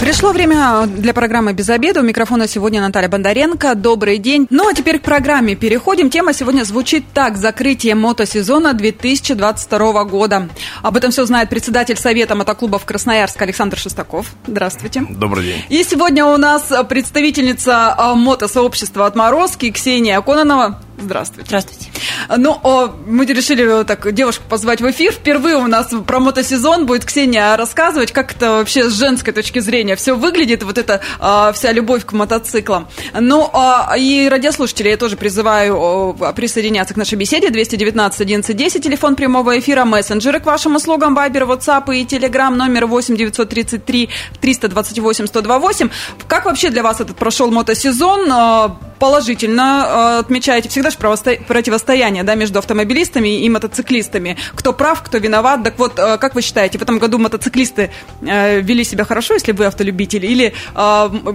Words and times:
Пришло 0.00 0.30
время 0.30 0.86
для 0.86 1.12
программы 1.12 1.52
«Без 1.54 1.68
обеда». 1.68 2.00
У 2.00 2.02
микрофона 2.04 2.46
сегодня 2.46 2.80
Наталья 2.80 3.08
Бондаренко. 3.08 3.74
Добрый 3.74 4.18
день. 4.18 4.46
Ну, 4.48 4.68
а 4.68 4.72
теперь 4.72 5.00
к 5.00 5.02
программе 5.02 5.56
переходим. 5.56 6.08
Тема 6.08 6.32
сегодня 6.32 6.62
звучит 6.62 7.04
так. 7.12 7.36
Закрытие 7.36 7.96
мотосезона 7.96 8.74
2022 8.74 10.04
года. 10.04 10.48
Об 10.82 10.96
этом 10.96 11.10
все 11.10 11.24
знает 11.26 11.48
председатель 11.48 11.96
Совета 11.96 12.36
мотоклубов 12.36 12.84
Красноярск 12.84 13.42
Александр 13.42 13.76
Шестаков. 13.76 14.26
Здравствуйте. 14.46 15.04
Добрый 15.10 15.44
день. 15.44 15.64
И 15.68 15.82
сегодня 15.82 16.24
у 16.26 16.36
нас 16.36 16.72
представительница 16.88 17.92
а, 17.98 18.14
мотосообщества 18.14 19.06
«Отморозки» 19.06 19.72
Ксения 19.72 20.20
Кононова. 20.20 20.80
Здравствуйте. 21.00 21.46
Здравствуйте. 21.48 21.90
Ну, 22.36 22.58
о, 22.62 22.88
мы 23.06 23.24
решили 23.24 23.84
так 23.84 24.12
девушку 24.12 24.44
позвать 24.48 24.80
в 24.80 24.90
эфир. 24.90 25.12
Впервые 25.12 25.56
у 25.56 25.66
нас 25.66 25.94
про 26.06 26.18
мотосезон 26.18 26.86
будет 26.86 27.04
Ксения 27.04 27.56
рассказывать, 27.56 28.12
как 28.12 28.34
это 28.34 28.50
вообще 28.52 28.90
с 28.90 28.94
женской 28.94 29.32
точки 29.32 29.60
зрения 29.60 29.94
все 29.94 30.14
выглядит, 30.14 30.62
вот 30.64 30.76
эта 30.76 31.00
а, 31.20 31.52
вся 31.52 31.72
любовь 31.72 32.04
к 32.04 32.12
мотоциклам. 32.12 32.88
Ну, 33.18 33.48
а, 33.52 33.94
и 33.96 34.28
радиослушателей 34.28 34.92
я 34.92 34.96
тоже 34.96 35.16
призываю 35.16 35.76
о, 35.76 36.32
присоединяться 36.34 36.94
к 36.94 36.96
нашей 36.96 37.14
беседе. 37.14 37.50
219 37.50 38.20
11 38.20 38.56
10, 38.56 38.82
телефон 38.82 39.14
прямого 39.14 39.58
эфира, 39.58 39.84
мессенджеры 39.84 40.40
к 40.40 40.46
вашим 40.46 40.74
услугам, 40.76 41.14
Вайбер, 41.14 41.44
WhatsApp 41.44 41.94
и 41.94 42.04
Telegram, 42.04 42.50
номер 42.50 42.86
8 42.86 43.16
933 43.16 44.10
328 44.40 45.26
128. 45.26 45.90
Как 46.26 46.46
вообще 46.46 46.70
для 46.70 46.82
вас 46.82 47.00
этот 47.00 47.16
прошел 47.16 47.50
мотосезон? 47.50 48.78
Положительно 48.98 50.16
э, 50.18 50.18
отмечаете. 50.20 50.68
Всегда 50.68 50.90
же 50.90 50.96
противостояние 50.98 52.24
да, 52.24 52.34
между 52.34 52.58
автомобилистами 52.58 53.40
и 53.40 53.48
мотоциклистами. 53.48 54.36
Кто 54.54 54.72
прав, 54.72 55.02
кто 55.02 55.18
виноват. 55.18 55.62
Так 55.62 55.78
вот, 55.78 55.98
э, 55.98 56.18
как 56.18 56.34
вы 56.34 56.42
считаете, 56.42 56.78
в 56.78 56.82
этом 56.82 56.98
году 56.98 57.18
мотоциклисты 57.18 57.90
э, 58.22 58.60
вели 58.60 58.84
себя 58.84 59.04
хорошо, 59.04 59.34
если 59.34 59.52
вы 59.52 59.66
автолюбитель? 59.66 60.24
Или 60.24 60.54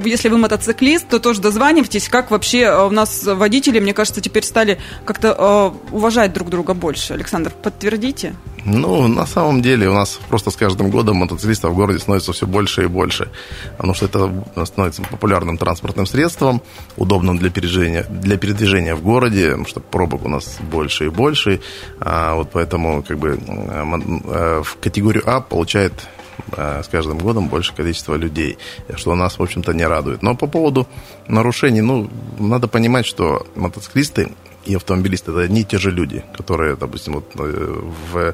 если 0.06 0.30
вы 0.30 0.38
мотоциклист, 0.38 1.08
то 1.08 1.20
тоже 1.20 1.42
дозванивайтесь. 1.42 2.10
Как 2.10 2.32
вообще 2.32 2.88
у 2.88 2.90
нас 2.90 3.24
водители, 3.24 3.80
мне 3.80 3.94
кажется, 3.94 4.22
теперь 4.22 4.44
стали 4.44 4.80
как-то 5.06 5.74
уважать 5.92 6.34
друг 6.34 6.50
друга 6.50 6.74
больше? 6.74 7.14
Александр, 7.14 7.52
подтвердите? 7.52 8.36
Ну, 8.66 9.08
на 9.08 9.26
самом 9.26 9.62
деле 9.62 9.90
у 9.90 9.94
нас 9.94 10.20
просто 10.30 10.50
с 10.50 10.56
каждым 10.56 10.90
годом 10.90 11.18
мотоциклистов 11.18 11.72
в 11.72 11.76
городе 11.76 12.00
становится 12.00 12.32
все 12.32 12.48
больше 12.48 12.84
и 12.84 12.88
больше. 12.88 13.30
Потому 13.78 13.94
что 13.94 14.06
это 14.06 14.66
становится 14.66 15.02
популярным 15.02 15.58
транспортным 15.58 16.06
средством, 16.06 16.62
удобным 16.96 17.38
для 17.38 17.50
передвижения, 17.54 18.06
для 18.10 18.38
передвижения 18.38 18.96
в 18.96 19.02
городе, 19.02 19.50
потому 19.50 19.68
что 19.68 19.80
пробок 19.80 20.26
у 20.26 20.30
нас 20.30 20.58
больше 20.72 21.06
и 21.06 21.10
больше. 21.10 21.62
А 22.00 22.36
вот 22.36 22.50
поэтому 22.52 23.04
как 23.04 23.18
бы 23.18 23.40
э, 23.40 24.62
в 24.64 24.78
категорию 24.80 25.24
А 25.26 25.42
получает 25.42 25.94
э, 26.58 26.82
с 26.84 26.88
каждым 26.88 27.20
годом 27.20 27.48
больше 27.48 27.74
количество 27.74 28.16
людей, 28.16 28.58
что 28.96 29.16
нас, 29.16 29.40
в 29.40 29.44
общем-то, 29.44 29.74
не 29.74 29.86
радует. 29.86 30.22
Но 30.22 30.36
по 30.36 30.48
поводу 30.48 30.88
нарушений, 31.28 31.82
ну, 31.82 32.10
надо 32.40 32.68
понимать, 32.68 33.06
что 33.06 33.46
мотоциклисты 33.56 34.30
и 34.66 34.76
автомобилисты 34.76 35.32
это 35.32 35.42
одни 35.42 35.62
и 35.62 35.66
те 35.66 35.78
же 35.78 35.92
люди, 35.92 36.24
которые, 36.36 36.76
допустим, 36.76 37.14
вот 37.14 37.32
э, 37.38 37.82
в 38.12 38.34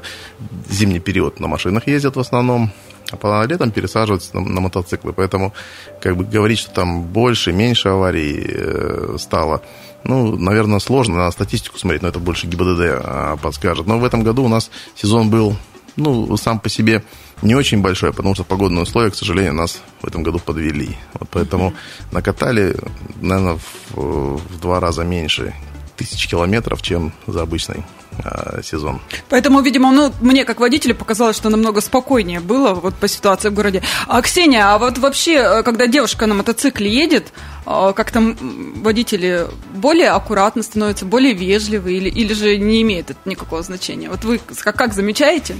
зимний 0.68 1.00
период 1.00 1.40
на 1.40 1.48
машинах 1.48 1.86
ездят 1.86 2.16
в 2.16 2.20
основном, 2.20 2.70
а 3.10 3.16
по 3.16 3.44
летом 3.44 3.70
пересаживаются 3.70 4.36
на, 4.36 4.40
на 4.40 4.60
мотоциклы. 4.60 5.12
Поэтому 5.12 5.52
как 6.00 6.16
бы 6.16 6.24
говорить, 6.24 6.58
что 6.58 6.70
там 6.70 7.02
больше, 7.02 7.52
меньше 7.52 7.88
аварий 7.88 8.44
э, 8.48 9.16
стало, 9.18 9.62
ну, 10.04 10.36
наверное, 10.36 10.78
сложно. 10.78 11.16
Надо 11.16 11.32
статистику 11.32 11.78
смотреть, 11.78 12.02
но 12.02 12.08
это 12.08 12.18
больше 12.18 12.46
ГИБДД 12.46 12.80
э, 12.80 13.36
подскажет. 13.42 13.86
Но 13.86 13.98
в 13.98 14.04
этом 14.04 14.22
году 14.22 14.44
у 14.44 14.48
нас 14.48 14.70
сезон 14.94 15.30
был, 15.30 15.56
ну, 15.96 16.36
сам 16.36 16.60
по 16.60 16.68
себе 16.68 17.02
не 17.42 17.54
очень 17.54 17.80
большой, 17.80 18.12
потому 18.12 18.34
что 18.34 18.44
погодные 18.44 18.82
условия, 18.82 19.10
к 19.10 19.14
сожалению, 19.14 19.54
нас 19.54 19.80
в 20.02 20.06
этом 20.06 20.22
году 20.22 20.38
подвели. 20.38 20.96
Вот 21.14 21.28
поэтому 21.30 21.74
накатали, 22.12 22.76
наверное, 23.20 23.58
в, 23.90 24.36
в 24.36 24.60
два 24.60 24.80
раза 24.80 25.04
меньше 25.04 25.54
тысяч 25.96 26.28
километров, 26.28 26.82
чем 26.82 27.12
за 27.26 27.42
обычный 27.42 27.84
э, 28.24 28.62
сезон. 28.62 29.00
Поэтому, 29.28 29.60
видимо, 29.60 29.90
ну, 29.90 30.12
мне 30.20 30.44
как 30.44 30.60
водителю 30.60 30.94
показалось, 30.94 31.36
что 31.36 31.48
намного 31.48 31.80
спокойнее 31.80 32.40
было 32.40 32.74
вот 32.74 32.94
по 32.94 33.08
ситуации 33.08 33.48
в 33.48 33.54
городе. 33.54 33.82
А, 34.06 34.20
Ксения, 34.22 34.72
а 34.72 34.78
вот 34.78 34.98
вообще, 34.98 35.34
э, 35.34 35.62
когда 35.62 35.86
девушка 35.86 36.26
на 36.26 36.34
мотоцикле 36.34 36.90
едет, 36.90 37.32
э, 37.66 37.92
как 37.94 38.10
там 38.10 38.36
водители 38.82 39.46
более 39.74 40.10
аккуратно 40.10 40.62
становятся, 40.62 41.04
более 41.04 41.34
вежливы 41.34 41.94
или, 41.94 42.08
или 42.08 42.32
же 42.34 42.56
не 42.56 42.82
имеет 42.82 43.10
это 43.10 43.20
никакого 43.24 43.62
значения? 43.62 44.08
Вот 44.10 44.24
вы 44.24 44.40
как, 44.62 44.76
как 44.76 44.92
замечаете? 44.94 45.56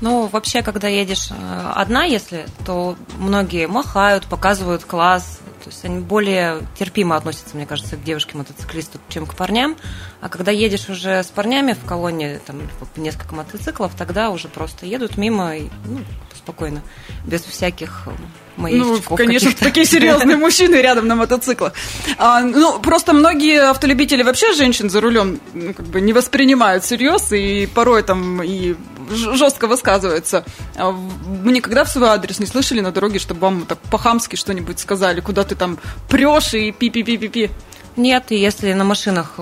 Ну, 0.00 0.26
вообще, 0.26 0.62
когда 0.62 0.88
едешь 0.88 1.28
одна, 1.76 2.02
если, 2.02 2.46
то 2.66 2.96
многие 3.18 3.68
махают, 3.68 4.26
показывают 4.26 4.82
класс, 4.82 5.38
то 5.62 5.70
есть 5.70 5.84
они 5.84 6.00
более 6.00 6.66
терпимо 6.76 7.14
относятся, 7.16 7.56
мне 7.56 7.66
кажется, 7.66 7.96
к 7.96 8.02
девушке-мотоциклисту, 8.02 8.98
чем 9.08 9.26
к 9.26 9.34
парням. 9.34 9.76
А 10.20 10.28
когда 10.28 10.50
едешь 10.50 10.88
уже 10.88 11.22
с 11.22 11.28
парнями 11.28 11.74
в 11.74 11.86
колонне, 11.86 12.40
там 12.44 12.62
несколько 12.96 13.34
мотоциклов, 13.34 13.92
тогда 13.96 14.30
уже 14.30 14.48
просто 14.48 14.86
едут 14.86 15.16
мимо 15.16 15.56
и 15.56 15.68
ну, 15.84 16.00
спокойно, 16.34 16.82
без 17.24 17.42
всяких 17.42 18.08
моих 18.56 18.84
Ну, 18.84 19.16
конечно, 19.16 19.52
такие 19.52 19.86
серьезные 19.86 20.36
мужчины 20.46 20.76
рядом 20.76 21.06
на 21.06 21.14
мотоциклах. 21.14 21.74
А, 22.18 22.40
ну, 22.40 22.80
просто 22.80 23.12
многие 23.12 23.62
автолюбители 23.62 24.22
вообще 24.22 24.52
женщин 24.54 24.90
за 24.90 25.00
рулем 25.00 25.40
ну, 25.54 25.74
как 25.74 25.86
бы 25.86 26.00
не 26.00 26.12
воспринимают 26.12 26.84
всерьез 26.84 27.32
и 27.32 27.66
порой 27.66 28.02
там 28.02 28.42
и 28.42 28.74
жестко 29.10 29.66
высказываются. 29.66 30.44
А 30.76 30.90
вы 30.90 31.52
никогда 31.52 31.84
в 31.84 31.88
свой 31.88 32.08
адрес 32.08 32.38
не 32.38 32.46
слышали 32.46 32.80
на 32.80 32.92
дороге, 32.92 33.18
чтобы 33.18 33.40
вам 33.40 33.66
так 33.66 33.78
по-хамски 33.90 34.36
что-нибудь 34.36 34.78
сказали, 34.78 35.20
куда 35.20 35.44
ты 35.44 35.54
там 35.54 35.78
прешь 36.08 36.54
и 36.54 36.72
пи-пи-пи-пи-пи? 36.72 37.50
Нет, 37.96 38.32
и 38.32 38.36
если 38.36 38.72
на 38.72 38.84
машинах, 38.84 39.38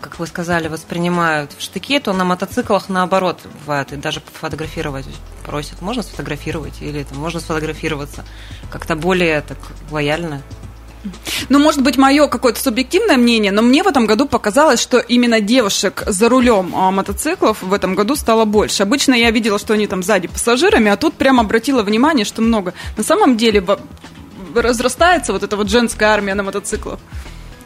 как 0.00 0.18
вы 0.18 0.26
сказали, 0.26 0.68
воспринимают 0.68 1.52
в 1.56 1.62
штыки, 1.62 1.98
то 1.98 2.12
на 2.12 2.24
мотоциклах 2.24 2.90
наоборот 2.90 3.40
бывает, 3.64 3.92
и 3.92 3.96
даже 3.96 4.20
фотографировать 4.32 5.06
просят. 5.46 5.80
Можно 5.80 6.02
сфотографировать 6.02 6.82
или 6.82 7.04
там, 7.04 7.18
можно 7.18 7.40
сфотографироваться. 7.40 8.24
Как-то 8.70 8.96
более 8.96 9.40
так 9.40 9.56
лояльно. 9.90 10.42
Ну, 11.48 11.58
может 11.58 11.82
быть, 11.82 11.96
мое 11.96 12.26
какое-то 12.28 12.60
субъективное 12.60 13.16
мнение, 13.16 13.52
но 13.52 13.62
мне 13.62 13.82
в 13.82 13.86
этом 13.86 14.06
году 14.06 14.26
показалось, 14.26 14.80
что 14.80 14.98
именно 14.98 15.40
девушек 15.40 16.02
за 16.06 16.28
рулем 16.28 16.72
а, 16.74 16.90
мотоциклов 16.90 17.62
в 17.62 17.72
этом 17.72 17.94
году 17.94 18.16
стало 18.16 18.44
больше. 18.44 18.82
Обычно 18.82 19.14
я 19.14 19.30
видела, 19.30 19.58
что 19.58 19.74
они 19.74 19.86
там 19.86 20.02
сзади 20.02 20.28
пассажирами, 20.28 20.90
а 20.90 20.96
тут 20.96 21.14
прям 21.14 21.40
обратила 21.40 21.82
внимание, 21.82 22.24
что 22.24 22.42
много. 22.42 22.74
На 22.96 23.02
самом 23.02 23.36
деле 23.36 23.64
разрастается 24.54 25.32
вот 25.32 25.42
эта 25.42 25.56
вот 25.56 25.68
женская 25.68 26.06
армия 26.06 26.34
на 26.34 26.42
мотоциклах. 26.42 26.98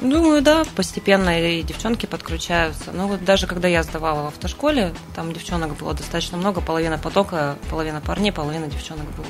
Думаю, 0.00 0.40
да, 0.40 0.64
постепенно 0.76 1.40
и 1.40 1.62
девчонки 1.62 2.06
подключаются. 2.06 2.90
Ну 2.92 3.06
вот 3.06 3.24
даже 3.24 3.46
когда 3.46 3.68
я 3.68 3.82
сдавала 3.82 4.22
в 4.22 4.26
автошколе, 4.28 4.94
там 5.14 5.32
девчонок 5.32 5.76
было 5.76 5.92
достаточно 5.92 6.38
много, 6.38 6.60
половина 6.60 6.96
потока, 6.96 7.56
половина 7.68 8.00
парней, 8.00 8.32
половина 8.32 8.66
девчонок 8.66 9.04
было. 9.16 9.26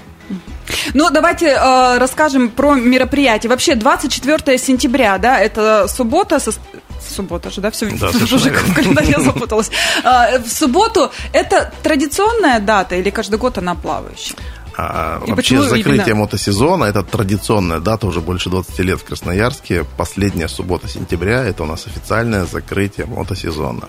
Ну, 0.94 1.10
давайте 1.10 1.46
э, 1.46 1.98
расскажем 1.98 2.50
про 2.50 2.74
мероприятие. 2.74 3.50
Вообще, 3.50 3.74
24 3.74 4.58
сентября, 4.58 5.18
да, 5.18 5.38
это 5.40 5.88
суббота, 5.88 6.38
со... 6.38 6.52
суббота 7.00 7.50
же, 7.50 7.60
да, 7.60 7.70
все, 7.70 7.90
да, 7.90 8.08
уже 8.08 8.50
в 8.50 8.74
календаре 8.74 9.20
запуталась. 9.20 9.70
Э, 10.04 10.38
в 10.38 10.48
субботу 10.48 11.10
это 11.32 11.72
традиционная 11.82 12.60
дата 12.60 12.94
или 12.94 13.10
каждый 13.10 13.38
год 13.38 13.58
она 13.58 13.74
плавающая? 13.74 14.36
А, 14.82 15.22
и 15.26 15.30
вообще 15.32 15.62
закрытие 15.62 16.06
именно? 16.06 16.20
мотосезона 16.20 16.84
это 16.84 17.02
традиционная 17.02 17.80
дата 17.80 18.06
уже 18.06 18.20
больше 18.20 18.48
20 18.48 18.78
лет 18.80 19.00
в 19.00 19.04
Красноярске. 19.04 19.84
Последняя 19.96 20.48
суббота 20.48 20.88
сентября 20.88 21.44
это 21.44 21.64
у 21.64 21.66
нас 21.66 21.86
официальное 21.86 22.46
закрытие 22.46 23.06
мотосезона. 23.06 23.88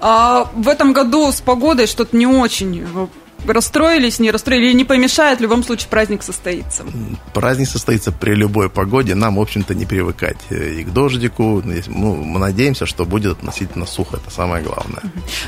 А, 0.00 0.50
в 0.54 0.68
этом 0.68 0.92
году 0.92 1.30
с 1.30 1.40
погодой 1.40 1.86
что-то 1.86 2.16
не 2.16 2.26
очень 2.26 2.86
расстроились, 3.52 4.18
не 4.18 4.30
расстроились, 4.30 4.74
не 4.74 4.84
помешает, 4.84 5.38
в 5.38 5.42
любом 5.42 5.62
случае 5.62 5.88
праздник 5.88 6.22
состоится. 6.22 6.84
Праздник 7.32 7.68
состоится 7.68 8.12
при 8.12 8.34
любой 8.34 8.68
погоде, 8.68 9.14
нам, 9.14 9.36
в 9.36 9.40
общем-то, 9.40 9.74
не 9.74 9.86
привыкать 9.86 10.38
и 10.50 10.84
к 10.84 10.92
дождику. 10.92 11.62
Ну, 11.86 12.16
мы 12.16 12.38
надеемся, 12.38 12.86
что 12.86 13.04
будет 13.04 13.32
относительно 13.32 13.86
сухо, 13.86 14.16
это 14.16 14.30
самое 14.30 14.62
главное. 14.62 15.02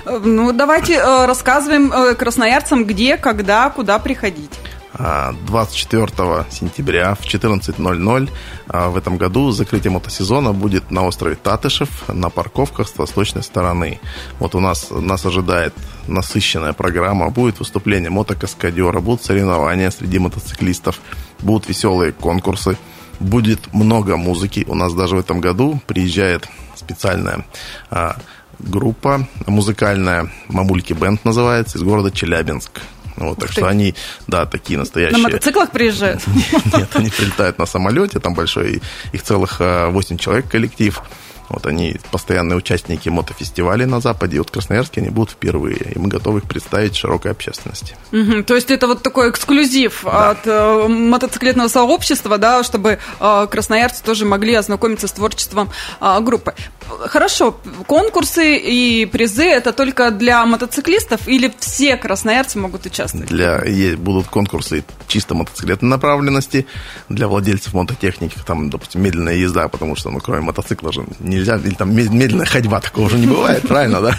Ну, 0.05 0.53
давайте 0.53 0.95
э, 0.95 1.27
рассказываем 1.27 1.93
э, 1.93 2.15
красноярцам, 2.15 2.85
где, 2.85 3.17
когда, 3.17 3.71
куда 3.71 3.99
приходить. 3.99 4.51
24 4.99 6.07
а, 6.19 6.47
сентября 6.51 7.15
в 7.15 7.23
14.00 7.23 8.31
а, 8.67 8.89
в 8.89 8.97
этом 8.97 9.17
году 9.17 9.53
закрытие 9.53 9.93
мотосезона 9.93 10.53
будет 10.53 10.91
на 10.91 11.05
острове 11.05 11.37
Татышев 11.37 12.09
на 12.09 12.31
парковках 12.31 12.89
с 12.89 12.99
восточной 12.99 13.43
стороны. 13.43 14.01
Вот 14.41 14.55
у 14.55 14.61
нас 14.61 14.89
нас 14.91 15.25
ожидает 15.25 15.75
насыщенная 16.09 16.73
программа. 16.73 17.31
Будет 17.31 17.61
выступление 17.61 18.11
мотокаскадера, 18.11 19.01
будут 19.01 19.25
соревнования 19.25 19.91
среди 19.91 20.19
мотоциклистов, 20.19 21.01
будут 21.41 21.69
веселые 21.69 22.13
конкурсы, 22.13 22.77
будет 23.21 23.73
много 23.73 24.17
музыки. 24.17 24.65
У 24.69 24.75
нас 24.75 24.95
даже 24.95 25.15
в 25.15 25.21
этом 25.21 25.41
году 25.41 25.81
приезжает 25.87 26.49
специальная 26.75 27.45
а, 27.91 28.17
группа 28.59 29.29
музыкальная, 29.47 30.31
Мамульки 30.49 30.93
Бенд 30.93 31.25
называется, 31.25 31.79
из 31.79 31.83
города 31.83 32.11
Челябинск. 32.11 32.81
Вот, 33.19 33.39
так 33.39 33.53
что 33.53 33.67
они, 33.67 33.95
да, 34.27 34.47
такие 34.47 34.79
настоящие. 34.79 35.19
На 35.19 35.25
мотоциклах 35.25 35.71
приезжают? 35.71 36.23
Нет, 36.75 36.89
они 36.95 37.11
прилетают 37.11 37.59
на 37.59 37.67
самолете, 37.67 38.21
там 38.21 38.35
большой, 38.35 38.81
их 39.13 39.23
целых 39.23 39.61
8 39.61 40.17
человек 40.19 40.49
коллектив. 40.49 41.01
Вот 41.49 41.67
они 41.67 41.97
постоянные 42.11 42.57
участники 42.57 43.09
мотофестивалей 43.09 43.87
на 43.87 44.01
Западе. 44.01 44.37
И 44.37 44.39
вот 44.39 44.51
в 44.51 44.53
Красноярске 44.53 45.01
они 45.01 45.11
будут 45.11 45.31
впервые. 45.31 45.93
И 45.95 45.99
мы 45.99 46.09
готовы 46.09 46.41
их 46.41 46.49
представить 46.49 46.97
широкой 46.97 47.33
общественности. 47.33 47.97
Угу, 48.13 48.45
то 48.45 48.55
есть 48.55 48.71
это 48.71 48.87
вот 48.87 49.03
такой 49.03 49.31
эксклюзив 49.31 50.03
да. 50.05 50.31
от 50.31 50.47
э, 50.47 50.89
мотоциклетного 50.89 51.69
сообщества, 51.69 52.39
да, 52.39 52.63
чтобы 52.63 52.99
э, 53.21 53.47
красноярцы 53.51 54.03
тоже 54.03 54.25
могли 54.25 54.55
ознакомиться 54.55 55.09
с 55.09 55.13
творчеством 55.13 55.71
э, 56.01 56.21
группы. 56.21 56.55
Хорошо, 56.89 57.61
конкурсы 57.87 58.57
и 58.57 59.05
призы 59.07 59.45
это 59.45 59.73
только 59.73 60.11
для 60.11 60.45
мотоциклистов 60.47 61.29
или 61.29 61.53
все 61.59 61.97
красноярцы 61.97 62.59
могут 62.59 62.87
участвовать? 62.87 63.29
Для, 63.29 63.63
будут 63.97 64.29
конкурсы 64.29 64.85
чисто 65.07 65.35
мотоциклетной 65.35 65.89
направленности, 65.91 66.67
для 67.09 67.29
владельцев 67.29 67.75
мототехники, 67.75 68.39
там, 68.47 68.71
допустим, 68.71 69.03
медленная 69.03 69.35
езда, 69.35 69.69
потому 69.69 69.97
что, 69.97 70.11
ну, 70.11 70.21
кроме 70.21 70.43
мотоцикла 70.43 70.93
же 70.93 71.05
нельзя, 71.39 71.57
или 71.57 71.75
там 71.75 71.95
медленная 71.95 72.47
ходьба, 72.47 72.81
такого 72.81 73.07
уже 73.07 73.19
не 73.19 73.27
бывает, 73.27 73.63
правильно, 73.63 74.01
да? 74.01 74.19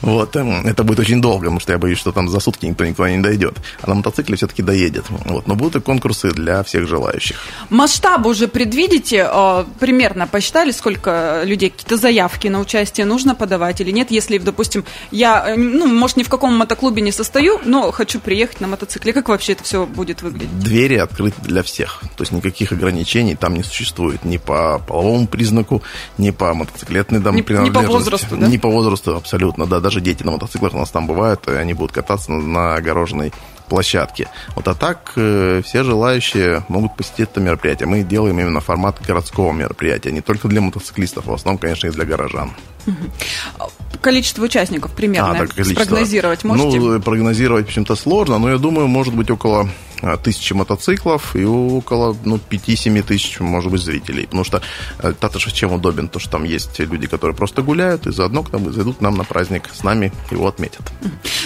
Вот, 0.00 0.36
эм, 0.36 0.66
это 0.66 0.84
будет 0.84 1.00
очень 1.00 1.20
долго, 1.20 1.44
потому 1.44 1.60
что 1.60 1.72
я 1.72 1.78
боюсь, 1.78 1.98
что 1.98 2.12
там 2.12 2.28
за 2.28 2.40
сутки 2.40 2.66
никто 2.66 2.86
никуда 2.86 3.10
не 3.10 3.22
дойдет. 3.22 3.58
А 3.82 3.88
на 3.88 3.94
мотоцикле 3.94 4.36
все-таки 4.36 4.62
доедет. 4.62 5.04
Вот, 5.08 5.46
но 5.46 5.54
будут 5.54 5.76
и 5.76 5.80
конкурсы 5.80 6.32
для 6.32 6.62
всех 6.62 6.88
желающих. 6.88 7.36
Масштабы 7.68 8.30
уже 8.30 8.48
предвидите? 8.48 9.26
А, 9.28 9.66
примерно 9.78 10.26
посчитали, 10.26 10.70
сколько 10.70 11.42
людей, 11.44 11.70
какие-то 11.70 11.96
заявки 11.96 12.48
на 12.48 12.60
участие 12.60 13.06
нужно 13.06 13.34
подавать 13.34 13.80
или 13.80 13.90
нет? 13.90 14.10
Если, 14.10 14.38
допустим, 14.38 14.84
я, 15.10 15.44
э, 15.48 15.56
ну, 15.56 15.86
может, 15.86 16.16
ни 16.16 16.22
в 16.22 16.28
каком 16.28 16.56
мотоклубе 16.56 17.02
не 17.02 17.12
состою, 17.12 17.60
но 17.64 17.90
хочу 17.90 18.20
приехать 18.20 18.60
на 18.60 18.68
мотоцикле. 18.68 19.12
Как 19.12 19.28
вообще 19.28 19.52
это 19.52 19.64
все 19.64 19.86
будет 19.86 20.22
выглядеть? 20.22 20.58
Двери 20.58 20.96
открыты 20.96 21.40
для 21.42 21.62
всех. 21.62 22.00
То 22.16 22.22
есть 22.22 22.32
никаких 22.32 22.72
ограничений 22.72 23.34
там 23.34 23.54
не 23.54 23.62
существует 23.62 24.24
ни 24.24 24.36
по 24.36 24.80
половому 24.86 25.26
признаку, 25.26 25.82
ни 26.18 26.30
по 26.30 26.52
мотоциклетной 26.54 27.20
там, 27.20 27.34
не, 27.34 27.42
не 27.42 27.70
по 27.70 27.80
возрасту, 27.82 28.36
да? 28.36 28.46
Не 28.46 28.58
по 28.58 28.68
возрасту, 28.68 29.16
абсолютно, 29.16 29.66
да. 29.66 29.80
Даже 29.80 30.00
дети 30.00 30.22
на 30.22 30.32
мотоциклах 30.32 30.74
у 30.74 30.78
нас 30.78 30.90
там 30.90 31.06
бывают, 31.06 31.48
и 31.48 31.52
они 31.52 31.74
будут 31.74 31.92
кататься 31.92 32.32
на 32.32 32.74
огороженной 32.74 33.32
площадке. 33.68 34.28
Вот 34.54 34.68
а 34.68 34.74
так 34.74 35.12
э, 35.16 35.62
все 35.64 35.82
желающие 35.84 36.64
могут 36.68 36.96
посетить 36.96 37.30
это 37.30 37.40
мероприятие. 37.40 37.86
Мы 37.86 38.02
делаем 38.02 38.38
именно 38.38 38.60
формат 38.60 39.00
городского 39.00 39.52
мероприятия, 39.52 40.10
не 40.10 40.20
только 40.20 40.48
для 40.48 40.60
мотоциклистов, 40.60 41.26
в 41.26 41.32
основном, 41.32 41.58
конечно, 41.58 41.86
и 41.86 41.90
для 41.90 42.04
горожан. 42.04 42.52
Количество 44.00 44.44
участников 44.44 44.92
примерно 44.92 45.32
а, 45.32 45.34
так, 45.34 45.54
количество. 45.54 45.84
спрогнозировать 45.84 46.44
можете? 46.44 46.78
Ну, 46.78 47.00
прогнозировать 47.00 47.66
почему-то 47.66 47.96
сложно, 47.96 48.38
но 48.38 48.50
я 48.50 48.58
думаю, 48.58 48.88
может 48.88 49.14
быть 49.14 49.30
около 49.30 49.68
а, 50.02 50.16
тысячи 50.16 50.52
мотоциклов 50.54 51.36
и 51.36 51.44
около 51.44 52.16
ну, 52.24 52.38
5-7 52.50 53.02
тысяч, 53.02 53.40
может 53.40 53.70
быть, 53.70 53.82
зрителей. 53.82 54.24
Потому 54.24 54.44
что 54.44 54.62
э, 54.98 55.12
Татышев 55.18 55.52
чем 55.52 55.72
удобен, 55.72 56.08
то 56.08 56.18
что 56.18 56.30
там 56.30 56.44
есть 56.44 56.78
люди, 56.78 57.06
которые 57.06 57.36
просто 57.36 57.62
гуляют 57.62 58.06
и 58.06 58.12
заодно 58.12 58.42
к 58.42 58.52
нам 58.52 58.72
зайдут 58.72 58.98
к 58.98 59.00
нам 59.00 59.16
на 59.16 59.24
праздник 59.24 59.68
с 59.72 59.82
нами, 59.82 60.12
его 60.30 60.46
отметят. 60.46 60.82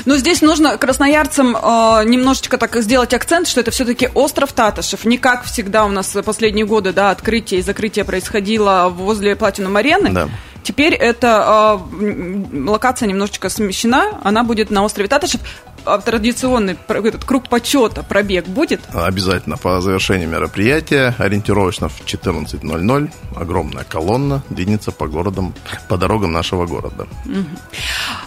Но 0.04 0.16
здесь 0.16 0.40
нужно 0.40 0.76
красноярцам 0.76 1.56
э, 1.56 2.04
немножечко 2.04 2.58
так 2.58 2.76
сделать 2.76 3.12
акцент, 3.12 3.48
что 3.48 3.60
это 3.60 3.72
все-таки 3.72 4.08
остров 4.14 4.52
Татышев. 4.52 5.04
Не 5.04 5.18
как 5.18 5.44
всегда 5.44 5.84
у 5.84 5.90
нас 5.90 6.16
последние 6.24 6.66
годы 6.66 6.92
да, 6.92 7.10
открытие 7.10 7.60
и 7.60 7.62
закрытие 7.62 8.04
происходило 8.04 8.88
возле 8.88 9.34
Платинум 9.34 9.76
арены. 9.76 10.10
Да. 10.10 10.28
Теперь 10.64 10.94
эта 10.94 11.78
э, 12.00 12.66
локация 12.66 13.06
немножечко 13.06 13.50
смещена, 13.50 14.18
она 14.24 14.42
будет 14.44 14.70
на 14.70 14.82
острове 14.82 15.08
Татышев. 15.08 15.40
А 15.84 15.98
традиционный 15.98 16.76
этот 16.88 17.24
круг 17.24 17.48
почета 17.48 18.02
пробег 18.02 18.46
будет? 18.46 18.80
Обязательно. 18.92 19.56
По 19.56 19.80
завершении 19.80 20.26
мероприятия 20.26 21.14
ориентировочно 21.18 21.88
в 21.88 22.00
14.00 22.04 23.10
огромная 23.36 23.84
колонна 23.84 24.42
двинется 24.48 24.92
по 24.92 25.06
городам, 25.06 25.54
по 25.88 25.96
дорогам 25.96 26.32
нашего 26.32 26.66
города. 26.66 27.06
Угу. 27.24 27.44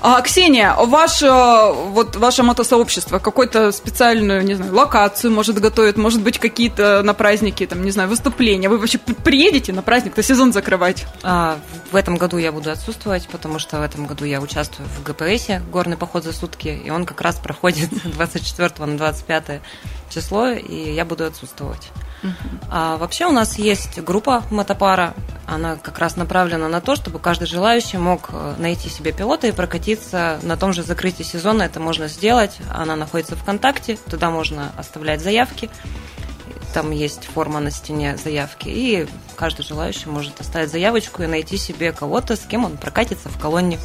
А, 0.01 0.21
Ксения, 0.21 0.73
ваше, 0.75 1.29
вот, 1.29 2.15
ваше 2.15 2.43
мотосообщество 2.43 3.19
какую-то 3.19 3.71
специальную, 3.71 4.43
не 4.43 4.55
знаю, 4.55 4.73
локацию 4.73 5.31
может 5.31 5.59
готовит, 5.59 5.97
может 5.97 6.21
быть, 6.21 6.39
какие-то 6.39 7.01
на 7.03 7.13
праздники, 7.13 7.65
там, 7.65 7.83
не 7.83 7.91
знаю, 7.91 8.09
выступления. 8.09 8.69
Вы 8.69 8.77
вообще 8.77 8.97
приедете 8.97 9.73
на 9.73 9.81
праздник-то 9.81 10.21
сезон 10.21 10.53
закрывать? 10.53 11.05
А, 11.23 11.57
в 11.91 11.95
этом 11.95 12.17
году 12.17 12.37
я 12.37 12.51
буду 12.51 12.69
отсутствовать, 12.69 13.27
потому 13.29 13.59
что 13.59 13.79
в 13.79 13.81
этом 13.81 14.05
году 14.05 14.25
я 14.25 14.41
участвую 14.41 14.87
в 14.89 15.03
ГПСе, 15.03 15.61
горный 15.71 15.97
поход 15.97 16.23
за 16.23 16.33
сутки, 16.33 16.67
и 16.67 16.89
он 16.89 17.05
как 17.05 17.21
раз 17.21 17.37
проходит 17.47 17.89
24 18.03 18.85
на 18.85 18.97
25 18.97 19.61
число, 20.09 20.49
и 20.49 20.93
я 20.93 21.05
буду 21.05 21.25
отсутствовать. 21.25 21.89
А 22.69 22.97
вообще 22.97 23.25
у 23.25 23.31
нас 23.31 23.57
есть 23.57 23.99
группа 24.01 24.43
мотопара, 24.49 25.13
она 25.45 25.77
как 25.77 25.99
раз 25.99 26.17
направлена 26.17 26.67
на 26.67 26.81
то, 26.81 26.95
чтобы 26.95 27.19
каждый 27.19 27.47
желающий 27.47 27.97
мог 27.97 28.29
э, 28.31 28.55
найти 28.57 28.89
себе 28.89 29.13
пилота 29.13 29.47
и 29.47 29.51
прокатиться 29.51 30.39
на 30.41 30.57
том 30.57 30.73
же 30.73 30.83
закрытии 30.83 31.23
сезона. 31.23 31.63
Это 31.63 31.79
можно 31.79 32.07
сделать. 32.07 32.57
Она 32.69 32.95
находится 32.97 33.37
ВКонтакте, 33.37 33.97
туда 34.09 34.29
можно 34.29 34.71
оставлять 34.77 35.21
заявки. 35.21 35.69
Там 36.73 36.91
есть 36.91 37.25
форма 37.25 37.61
на 37.61 37.71
стене 37.71 38.17
заявки, 38.17 38.67
и 38.67 39.07
каждый 39.35 39.63
желающий 39.63 40.09
может 40.09 40.41
оставить 40.41 40.69
заявочку 40.69 41.23
и 41.23 41.27
найти 41.27 41.55
себе 41.55 41.93
кого-то, 41.93 42.35
с 42.35 42.41
кем 42.41 42.65
он 42.65 42.75
прокатится 42.75 43.29
в 43.29 43.39
колонне. 43.39 43.79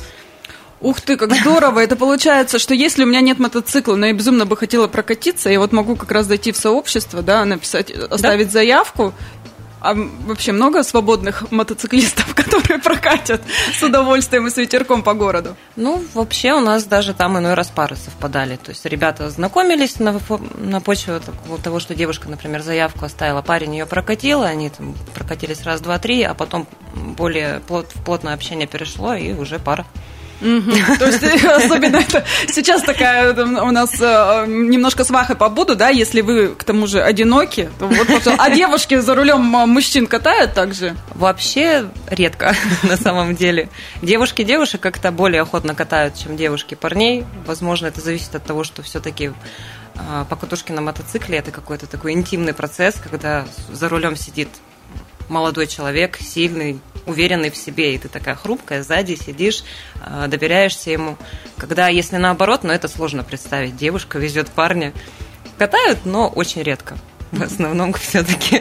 Ух 0.82 1.00
ты, 1.00 1.16
как 1.16 1.32
здорово! 1.32 1.78
Это 1.80 1.94
получается, 1.94 2.58
что 2.58 2.74
если 2.74 3.04
у 3.04 3.06
меня 3.06 3.20
нет 3.20 3.38
мотоцикла, 3.38 3.94
но 3.94 4.06
я 4.06 4.12
безумно 4.12 4.46
бы 4.46 4.56
хотела 4.56 4.88
прокатиться, 4.88 5.48
я 5.48 5.60
вот 5.60 5.72
могу 5.72 5.94
как 5.94 6.10
раз 6.10 6.26
зайти 6.26 6.50
в 6.50 6.56
сообщество, 6.56 7.22
да, 7.22 7.44
написать, 7.44 7.90
оставить 7.90 8.46
да? 8.46 8.52
заявку, 8.52 9.14
а 9.80 9.94
вообще 9.94 10.52
много 10.52 10.84
свободных 10.84 11.50
мотоциклистов, 11.50 12.34
которые 12.36 12.78
прокатят 12.78 13.42
с 13.72 13.82
удовольствием 13.82 14.46
и 14.46 14.50
с 14.50 14.56
ветерком 14.56 15.02
по 15.02 15.14
городу? 15.14 15.56
Ну, 15.74 16.02
вообще 16.14 16.52
у 16.52 16.60
нас 16.60 16.84
даже 16.84 17.14
там 17.14 17.38
иной 17.38 17.54
раз 17.54 17.68
пары 17.68 17.96
совпадали. 17.96 18.56
То 18.56 18.70
есть 18.70 18.84
ребята 18.84 19.28
знакомились 19.28 19.98
на, 19.98 20.20
на 20.56 20.80
почве 20.80 21.20
того, 21.62 21.80
что 21.80 21.94
девушка, 21.96 22.28
например, 22.28 22.62
заявку 22.62 23.04
оставила, 23.04 23.42
парень 23.42 23.74
ее 23.74 23.86
прокатил, 23.86 24.42
они 24.42 24.70
там 24.70 24.94
прокатились 25.14 25.62
раз, 25.62 25.80
два, 25.80 25.98
три, 25.98 26.22
а 26.22 26.34
потом 26.34 26.68
более 26.94 27.60
плот, 27.66 27.90
в 27.94 28.04
плотное 28.04 28.34
общение 28.34 28.68
перешло, 28.68 29.14
и 29.14 29.32
уже 29.32 29.58
пара. 29.58 29.84
То 30.98 31.06
есть 31.06 31.44
особенно 31.44 31.96
это 31.96 32.24
сейчас 32.48 32.82
такая 32.82 33.32
у 33.32 33.70
нас 33.70 33.90
э, 34.00 34.44
немножко 34.48 35.04
свахой 35.04 35.36
побуду, 35.36 35.76
да, 35.76 35.88
если 35.88 36.20
вы 36.20 36.48
к 36.48 36.64
тому 36.64 36.86
же 36.86 37.00
одиноки, 37.00 37.70
то 37.78 37.86
вот, 37.86 38.08
а 38.38 38.50
девушки 38.50 38.98
за 38.98 39.14
рулем 39.14 39.40
мужчин 39.40 40.06
катают 40.06 40.54
также? 40.54 40.96
Вообще 41.14 41.88
редко 42.08 42.54
на 42.82 42.96
самом 42.96 43.36
деле. 43.36 43.68
Девушки 44.02 44.42
девушек 44.42 44.80
как-то 44.80 45.12
более 45.12 45.42
охотно 45.42 45.74
катают, 45.74 46.16
чем 46.16 46.36
девушки 46.36 46.74
парней. 46.74 47.24
Возможно, 47.46 47.86
это 47.86 48.00
зависит 48.00 48.34
от 48.34 48.44
того, 48.44 48.64
что 48.64 48.82
все-таки 48.82 49.32
а, 49.96 50.24
покатушки 50.24 50.72
на 50.72 50.80
мотоцикле 50.80 51.38
это 51.38 51.50
какой-то 51.50 51.86
такой 51.86 52.12
интимный 52.12 52.52
процесс, 52.52 52.96
когда 52.96 53.46
за 53.70 53.88
рулем 53.88 54.16
сидит 54.16 54.48
молодой 55.28 55.66
человек, 55.66 56.18
сильный, 56.20 56.80
уверенный 57.06 57.50
в 57.50 57.56
себе, 57.56 57.94
и 57.94 57.98
ты 57.98 58.08
такая 58.08 58.34
хрупкая, 58.34 58.82
сзади 58.82 59.14
сидишь, 59.14 59.64
а, 60.00 60.26
доверяешься 60.28 60.90
ему. 60.90 61.16
Когда, 61.56 61.88
если 61.88 62.16
наоборот, 62.16 62.64
но 62.64 62.72
это 62.72 62.88
сложно 62.88 63.24
представить, 63.24 63.76
девушка 63.76 64.18
везет 64.18 64.48
парня, 64.50 64.92
катают, 65.58 66.04
но 66.04 66.28
очень 66.28 66.62
редко 66.62 66.96
в 67.32 67.42
основном 67.42 67.94
все-таки. 67.94 68.60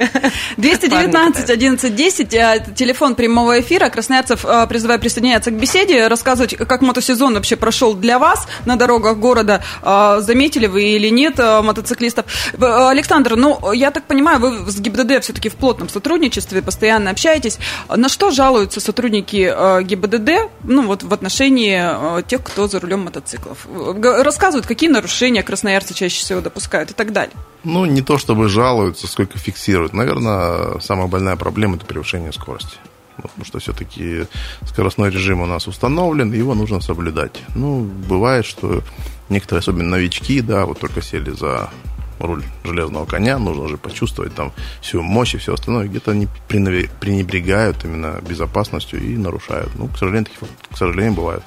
219 0.57 1.49
11 1.49 1.95
10, 1.95 2.29
телефон 2.75 3.15
прямого 3.15 3.59
эфира. 3.59 3.89
Красноярцев 3.89 4.45
э, 4.45 4.65
призываю 4.67 4.99
присоединяться 4.99 5.51
к 5.51 5.55
беседе, 5.55 6.07
рассказывать, 6.07 6.55
как 6.55 6.81
мотосезон 6.81 7.33
вообще 7.33 7.57
прошел 7.57 7.93
для 7.93 8.17
вас 8.17 8.47
на 8.65 8.77
дорогах 8.77 9.17
города. 9.17 9.61
Э, 9.83 10.19
заметили 10.21 10.67
вы 10.67 10.83
или 10.83 11.09
нет 11.09 11.37
э, 11.37 11.61
мотоциклистов? 11.61 12.25
Александр, 12.57 13.35
ну, 13.35 13.73
я 13.73 13.91
так 13.91 14.05
понимаю, 14.05 14.39
вы 14.39 14.71
с 14.71 14.79
ГИБДД 14.79 15.21
все-таки 15.21 15.49
в 15.49 15.55
плотном 15.55 15.89
сотрудничестве, 15.89 16.61
постоянно 16.61 17.11
общаетесь. 17.11 17.59
На 17.93 18.07
что 18.07 18.31
жалуются 18.31 18.79
сотрудники 18.79 19.83
ГИБДД, 19.83 20.49
ну, 20.63 20.83
вот 20.83 21.03
в 21.03 21.13
отношении 21.13 22.21
тех, 22.23 22.41
кто 22.41 22.69
за 22.69 22.79
рулем 22.79 23.01
мотоциклов? 23.01 23.67
Рассказывают, 24.01 24.65
какие 24.65 24.89
нарушения 24.89 25.43
красноярцы 25.43 25.93
чаще 25.93 26.21
всего 26.21 26.39
допускают 26.39 26.91
и 26.91 26.93
так 26.93 27.11
далее. 27.11 27.35
Ну, 27.63 27.85
не 27.85 28.01
то 28.01 28.17
чтобы 28.17 28.49
жалуются, 28.49 29.07
сколько 29.07 29.37
фиксируют. 29.37 29.93
Наверное, 29.93 30.79
самая 30.79 31.07
больная 31.07 31.35
проблема– 31.35 31.75
это 31.77 31.85
превышение 31.85 32.33
скорости. 32.33 32.77
Потому 33.17 33.45
что 33.45 33.59
все-таки 33.59 34.25
скоростной 34.65 35.11
режим 35.11 35.41
у 35.41 35.45
нас 35.45 35.67
установлен, 35.67 36.33
его 36.33 36.55
нужно 36.55 36.81
соблюдать. 36.81 37.43
Ну, 37.55 37.81
бывает, 37.81 38.45
что 38.45 38.81
некоторые, 39.29 39.59
особенно 39.59 39.89
новички, 39.89 40.41
да, 40.41 40.65
вот 40.65 40.79
только 40.79 41.01
сели 41.03 41.29
за 41.29 41.69
руль 42.19 42.43
железного 42.63 43.05
коня, 43.05 43.37
нужно 43.37 43.67
же 43.67 43.77
почувствовать 43.77 44.33
там 44.33 44.51
всю 44.81 45.01
мощь 45.01 45.35
и 45.35 45.37
все 45.37 45.53
остальное. 45.53 45.87
Где-то 45.87 46.11
они 46.11 46.27
пренебрегают 46.47 47.83
именно 47.83 48.19
безопасностью 48.21 49.03
и 49.03 49.17
нарушают. 49.17 49.69
Ну, 49.75 49.87
к 49.87 49.97
сожалению, 49.97 50.25
таких, 50.25 50.49
к 50.71 50.77
сожалению, 50.77 51.13
бывает. 51.13 51.43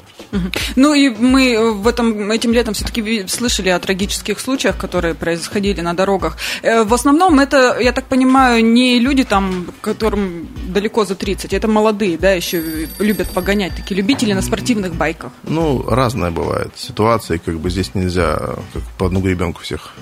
Ну 0.76 0.94
и 0.94 1.08
мы 1.08 1.72
в 1.72 1.86
этом, 1.86 2.30
этим 2.30 2.52
летом 2.52 2.74
все-таки 2.74 3.26
слышали 3.28 3.68
о 3.68 3.78
трагических 3.78 4.40
случаях, 4.40 4.76
которые 4.76 5.14
происходили 5.14 5.80
на 5.80 5.94
дорогах. 5.94 6.36
Э, 6.62 6.84
в 6.84 6.92
основном 6.94 7.40
это, 7.40 7.78
я 7.80 7.92
так 7.92 8.04
понимаю, 8.04 8.64
не 8.64 8.98
люди 8.98 9.24
там, 9.24 9.66
которым 9.80 10.48
далеко 10.68 11.04
за 11.04 11.14
30, 11.14 11.52
это 11.52 11.68
молодые, 11.68 12.18
да, 12.18 12.32
еще 12.32 12.88
любят 12.98 13.28
погонять, 13.30 13.76
такие 13.76 13.96
любители 13.96 14.32
на 14.32 14.42
спортивных 14.42 14.94
байках. 14.94 15.32
Ну, 15.44 15.84
разное 15.88 16.30
бывает. 16.30 16.72
Ситуации, 16.76 17.38
как 17.38 17.58
бы 17.58 17.70
здесь 17.70 17.94
нельзя 17.94 18.56
как 18.72 18.82
по 18.98 19.06
одну 19.06 19.20
гребенку 19.20 19.62
всех 19.62 19.94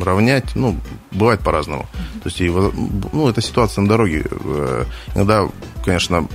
равнять, 0.00 0.54
ну, 0.54 0.76
бывает 1.10 1.40
по-разному. 1.40 1.86
То 2.22 2.28
есть, 2.28 2.40
и, 2.40 2.48
ну, 2.48 3.28
это 3.28 3.40
ситуация 3.40 3.82
на 3.82 3.88
дороге. 3.88 4.24
Э, 4.30 4.84
иногда, 5.14 5.48
конечно, 5.84 6.28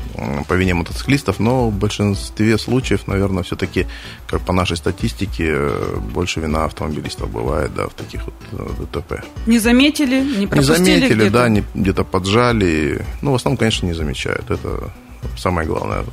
по 0.47 0.53
вине 0.53 0.73
мотоциклистов, 0.73 1.39
но 1.39 1.69
в 1.69 1.73
большинстве 1.73 2.57
случаев, 2.57 3.07
наверное, 3.07 3.43
все-таки, 3.43 3.87
как 4.27 4.41
по 4.41 4.53
нашей 4.53 4.77
статистике, 4.77 5.71
больше 6.13 6.39
вина 6.39 6.65
автомобилистов 6.65 7.29
бывает, 7.31 7.73
да, 7.75 7.87
в 7.87 7.93
таких 7.93 8.25
вот 8.25 8.35
э, 8.51 8.85
ДТП. 8.93 9.23
Не 9.45 9.59
заметили, 9.59 10.21
не 10.21 10.47
пропустили 10.47 10.79
Не 10.79 10.85
заметили, 10.85 11.15
где-то? 11.15 11.31
да, 11.31 11.49
не, 11.49 11.63
где-то 11.73 12.03
поджали. 12.03 13.05
Ну, 13.21 13.31
в 13.31 13.35
основном, 13.35 13.57
конечно, 13.57 13.85
не 13.85 13.93
замечают. 13.93 14.49
Это 14.51 14.91
самая 15.37 15.65
главная 15.65 16.03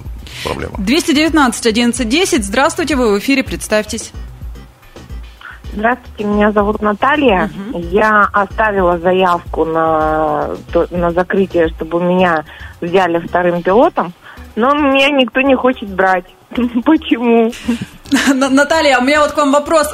проблема. 0.44 0.74
219 0.78 1.66
11 1.66 2.44
Здравствуйте, 2.44 2.96
вы 2.96 3.14
в 3.14 3.18
эфире, 3.18 3.42
представьтесь. 3.42 4.12
Здравствуйте, 5.74 6.24
меня 6.24 6.52
зовут 6.52 6.80
Наталья. 6.82 7.50
Угу. 7.70 7.78
Я 7.90 8.28
оставила 8.32 8.98
заявку 8.98 9.64
на, 9.64 10.50
на 10.90 11.10
закрытие, 11.10 11.68
чтобы 11.68 12.00
меня 12.00 12.44
взяли 12.80 13.18
вторым 13.18 13.62
пилотом, 13.62 14.12
но 14.54 14.72
меня 14.74 15.10
никто 15.10 15.40
не 15.40 15.56
хочет 15.56 15.88
брать. 15.88 16.26
Почему? 16.84 17.52
Наталья, 18.34 18.98
у 18.98 19.02
меня 19.02 19.20
вот 19.20 19.32
к 19.32 19.36
вам 19.36 19.50
вопрос. 19.50 19.92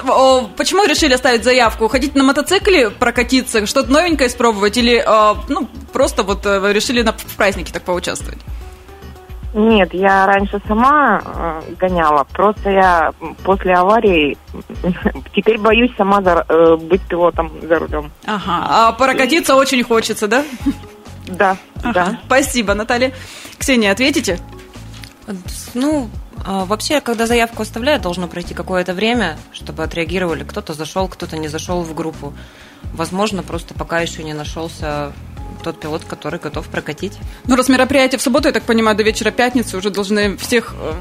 Почему 0.57 0.85
решили 0.85 1.15
оставить 1.15 1.45
заявку? 1.45 1.89
Хотите 1.89 2.19
на 2.19 2.25
мотоцикле 2.25 2.91
прокатиться, 2.91 3.65
что-то 3.67 3.91
новенькое 3.91 4.29
испробовать 4.29 4.77
или 4.77 5.03
а, 5.07 5.37
ну, 5.49 5.67
просто 5.95 6.25
вот 6.25 6.45
э, 6.45 6.73
решили 6.73 7.01
на, 7.01 7.13
в 7.13 7.37
празднике 7.37 7.73
так 7.73 7.85
поучаствовать? 7.85 8.39
Нет, 9.53 9.93
я 9.95 10.27
раньше 10.27 10.61
сама 10.69 11.21
э, 11.25 11.63
гоняла. 11.79 12.25
Просто 12.33 12.71
я 12.71 13.13
после 13.43 13.75
аварии 13.75 14.39
теперь 15.35 15.59
боюсь 15.59 15.91
сама 15.97 16.23
за, 16.23 16.45
э, 16.49 16.77
быть 16.77 17.03
пилотом 17.03 17.51
за 17.63 17.79
рулем. 17.79 18.13
Ага. 18.27 18.67
А 18.69 18.93
прокатиться 18.93 19.55
И... 19.55 19.57
очень 19.57 19.83
хочется, 19.83 20.29
да? 20.29 20.45
Да, 21.27 21.57
ага. 21.83 21.93
да. 21.93 22.21
Спасибо, 22.27 22.75
Наталья. 22.75 23.13
Ксения, 23.59 23.91
ответите? 23.91 24.39
Ну, 25.75 26.09
а, 26.45 26.65
вообще, 26.65 27.01
когда 27.01 27.27
заявку 27.27 27.63
оставляют, 27.63 28.03
должно 28.03 28.29
пройти 28.29 28.55
какое-то 28.55 28.95
время, 28.95 29.37
чтобы 29.53 29.83
отреагировали. 29.83 30.45
Кто-то 30.45 30.75
зашел, 30.75 31.09
кто-то 31.09 31.37
не 31.37 31.49
зашел 31.49 31.83
в 31.83 31.95
группу. 31.95 32.33
Возможно, 32.95 33.43
просто 33.43 33.75
пока 33.75 34.01
еще 34.01 34.25
не 34.25 34.33
нашелся 34.33 35.13
тот 35.61 35.81
пилот, 35.81 36.05
который 36.05 36.39
готов 36.39 36.67
прокатить. 36.69 37.19
Ну, 37.47 37.57
раз 37.57 37.69
мероприятие 37.69 38.19
в 38.19 38.23
субботу, 38.23 38.49
я 38.49 38.53
так 38.53 38.65
понимаю, 38.65 38.97
до 38.97 39.03
вечера 39.03 39.31
пятницы 39.31 39.77
уже 39.77 39.91
должны 39.91 40.37
всех 40.37 40.75
э, 40.79 40.93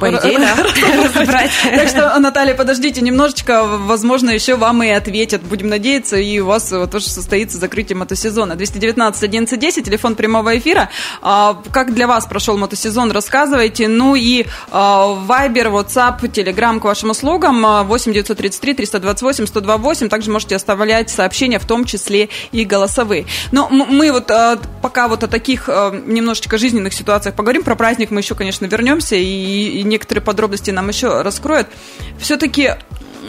по 0.00 0.10
идее, 0.10 0.38
да, 0.38 0.56
разобрать. 1.04 1.50
Так 1.62 1.88
что, 1.88 2.18
Наталья, 2.18 2.54
подождите 2.54 3.00
немножечко, 3.00 3.64
возможно, 3.64 4.30
еще 4.30 4.56
вам 4.56 4.82
и 4.82 4.88
ответят. 4.88 5.42
Будем 5.42 5.68
надеяться, 5.68 6.16
и 6.16 6.38
у 6.40 6.46
вас 6.46 6.72
тоже 6.90 7.08
состоится 7.08 7.58
закрытие 7.58 7.96
мотосезона. 7.96 8.54
219 8.54 9.22
11 9.22 9.58
10, 9.58 9.84
телефон 9.84 10.14
прямого 10.14 10.56
эфира. 10.58 10.90
А, 11.22 11.60
как 11.72 11.94
для 11.94 12.06
вас 12.06 12.26
прошел 12.26 12.56
мотосезон, 12.56 13.10
рассказывайте. 13.10 13.88
Ну 13.88 14.14
и 14.14 14.46
Вайбер, 14.70 15.68
WhatsApp, 15.68 16.20
Telegram 16.20 16.80
к 16.80 16.84
вашим 16.84 17.10
услугам 17.10 17.86
8 17.86 18.12
933 18.12 18.74
328 18.74 19.46
128. 19.46 20.08
Также 20.08 20.30
можете 20.30 20.56
оставлять 20.56 21.10
сообщения, 21.10 21.58
в 21.58 21.66
том 21.66 21.84
числе 21.84 22.28
и 22.52 22.64
голосовые. 22.64 23.26
Но 23.52 23.68
мы 23.68 24.12
вот 24.12 24.30
а, 24.30 24.58
пока 24.82 25.08
вот 25.08 25.22
о 25.22 25.28
таких 25.28 25.68
а, 25.68 25.90
немножечко 25.90 26.58
жизненных 26.58 26.92
ситуациях 26.92 27.34
поговорим. 27.34 27.62
Про 27.62 27.76
праздник 27.76 28.10
мы 28.10 28.20
еще, 28.20 28.34
конечно, 28.34 28.66
вернемся 28.66 29.16
и 29.16 29.82
некоторые 29.84 30.22
подробности 30.22 30.70
нам 30.70 30.88
еще 30.88 31.22
раскроют. 31.22 31.68
Все-таки 32.18 32.72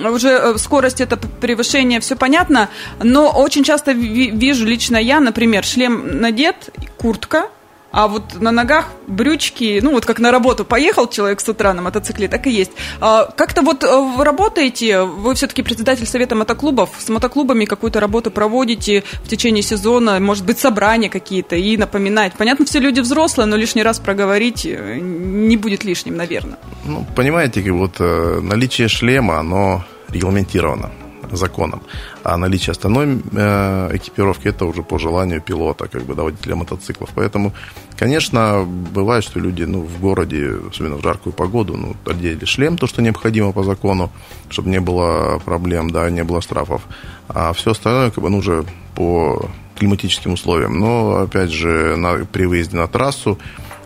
уже 0.03 0.29
э, 0.29 0.57
скорость 0.57 1.01
это 1.01 1.17
превышение, 1.17 1.99
все 1.99 2.15
понятно, 2.15 2.69
но 3.01 3.31
очень 3.31 3.63
часто 3.63 3.91
вижу 3.91 4.65
лично 4.65 4.97
я, 4.97 5.19
например, 5.19 5.63
шлем 5.63 6.19
надет, 6.19 6.69
куртка, 6.97 7.49
а 7.95 8.09
вот 8.09 8.41
на 8.41 8.51
ногах 8.51 8.89
брючки, 9.07 9.79
ну 9.81 9.91
вот 9.91 10.05
как 10.05 10.19
на 10.19 10.29
работу 10.29 10.65
поехал 10.65 11.07
человек 11.07 11.39
с 11.39 11.47
утра 11.47 11.73
на 11.73 11.81
мотоцикле, 11.81 12.27
так 12.27 12.45
и 12.45 12.51
есть. 12.51 12.71
А, 12.99 13.23
как-то 13.37 13.61
вот 13.61 13.85
э, 13.85 13.87
вы 14.17 14.25
работаете, 14.25 15.03
вы 15.03 15.33
все-таки 15.33 15.63
председатель 15.63 16.05
совета 16.05 16.35
мотоклубов, 16.35 16.89
с 16.99 17.07
мотоклубами 17.07 17.63
какую-то 17.63 18.01
работу 18.01 18.31
проводите 18.31 19.05
в 19.23 19.29
течение 19.29 19.63
сезона, 19.63 20.19
может 20.19 20.45
быть, 20.45 20.59
собрания 20.59 21.09
какие-то 21.09 21.55
и 21.55 21.77
напоминать. 21.77 22.33
Понятно, 22.37 22.65
все 22.65 22.79
люди 22.79 22.99
взрослые, 22.99 23.47
но 23.47 23.55
лишний 23.55 23.83
раз 23.83 23.99
проговорить 23.99 24.65
э, 24.65 24.99
не 24.99 25.55
будет 25.55 25.85
лишним, 25.85 26.17
наверное. 26.17 26.57
Ну, 26.83 27.05
понимаете, 27.15 27.61
вот 27.71 27.95
э, 27.99 28.39
наличие 28.41 28.89
шлема, 28.89 29.39
оно 29.39 29.85
регламентировано 30.09 30.91
законом. 31.31 31.81
А 32.23 32.37
наличие 32.37 32.71
остальной 32.71 33.21
э, 33.31 33.89
экипировки 33.93 34.47
это 34.47 34.65
уже 34.65 34.83
по 34.83 34.99
желанию 34.99 35.41
пилота, 35.41 35.87
как 35.87 36.03
бы, 36.03 36.15
да, 36.15 36.23
водителя 36.23 36.55
мотоциклов. 36.55 37.09
Поэтому, 37.15 37.53
конечно, 37.97 38.65
бывает, 38.65 39.23
что 39.23 39.39
люди 39.39 39.63
ну, 39.63 39.81
в 39.81 39.99
городе, 39.99 40.57
особенно 40.69 40.95
в 40.95 41.01
жаркую 41.01 41.33
погоду, 41.33 41.75
ну, 41.77 41.95
одели 42.05 42.45
шлем, 42.45 42.77
то, 42.77 42.87
что 42.87 43.01
необходимо 43.01 43.51
по 43.51 43.63
закону, 43.63 44.11
чтобы 44.49 44.69
не 44.69 44.79
было 44.79 45.39
проблем, 45.39 45.89
да, 45.89 46.09
не 46.09 46.23
было 46.23 46.41
штрафов. 46.41 46.81
А 47.27 47.53
все 47.53 47.71
остальное, 47.71 48.11
как 48.11 48.23
бы, 48.23 48.29
ну, 48.29 48.37
уже 48.37 48.65
по 48.95 49.49
климатическим 49.77 50.33
условиям. 50.33 50.79
Но, 50.79 51.17
опять 51.21 51.51
же, 51.51 51.95
на, 51.95 52.25
при 52.25 52.45
выезде 52.45 52.77
на 52.77 52.87
трассу 52.87 53.37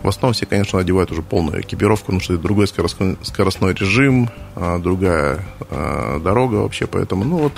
в 0.02 0.08
основном 0.08 0.32
все, 0.32 0.46
конечно, 0.46 0.78
надевают 0.78 1.10
уже 1.10 1.22
полную 1.22 1.60
экипировку, 1.60 2.06
потому 2.06 2.20
что 2.20 2.34
это 2.34 2.42
другой 2.42 2.66
скоростной, 2.66 3.18
скоростной 3.22 3.74
режим, 3.74 4.30
а, 4.56 4.78
другая 4.78 5.44
а, 5.70 6.18
дорога 6.20 6.56
вообще, 6.56 6.86
поэтому, 6.86 7.24
ну 7.24 7.36
вот, 7.36 7.52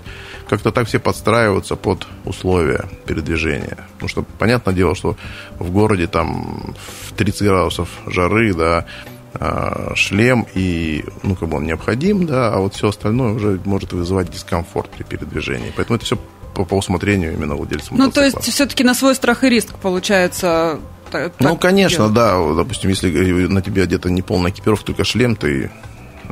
как-то 0.49 0.73
так 0.73 0.89
все 0.89 0.99
подстраиваются 0.99 1.77
под 1.77 2.07
условия 2.25 2.85
передвижения. 3.07 3.79
Потому 3.95 4.09
что, 4.09 4.23
понятное 4.39 4.75
дело, 4.75 4.95
что 4.95 5.17
в 5.59 5.71
городе 5.71 6.09
там 6.09 6.75
в 7.09 7.13
30 7.13 7.43
градусов 7.43 7.89
жары, 8.07 8.55
да, 8.55 8.87
а, 9.35 9.93
шлем 9.95 10.47
и, 10.55 11.05
ну, 11.23 11.37
как 11.37 11.49
бы 11.49 11.59
он 11.59 11.65
необходим, 11.65 12.27
да, 12.27 12.53
а 12.53 12.59
вот 12.59 12.75
все 12.75 12.89
остальное 12.89 13.35
уже 13.35 13.61
может 13.65 13.93
вызывать 13.93 14.31
дискомфорт 14.31 14.91
при 14.91 15.05
передвижении. 15.05 15.73
Поэтому 15.77 15.97
это 15.97 16.05
все 16.05 16.19
по, 16.55 16.65
по 16.65 16.75
усмотрению 16.75 17.35
именно 17.35 17.55
владельца 17.55 17.93
мотоцикла. 17.93 18.05
Ну, 18.05 18.11
то 18.11 18.25
есть, 18.25 18.53
все-таки 18.53 18.85
на 18.85 18.95
свой 18.95 19.15
страх 19.15 19.45
и 19.45 19.49
риск, 19.49 19.75
получается, 19.81 20.79
так, 21.11 21.33
ну, 21.41 21.57
конечно, 21.57 22.09
делать. 22.09 22.15
да. 22.15 22.55
Допустим, 22.57 22.91
если 22.91 23.11
на 23.47 23.61
тебе 23.61 23.83
одета 23.83 24.11
не 24.11 24.23
полная 24.23 24.51
экипировка, 24.51 24.87
только 24.87 25.05
шлем, 25.05 25.37
ты 25.37 25.71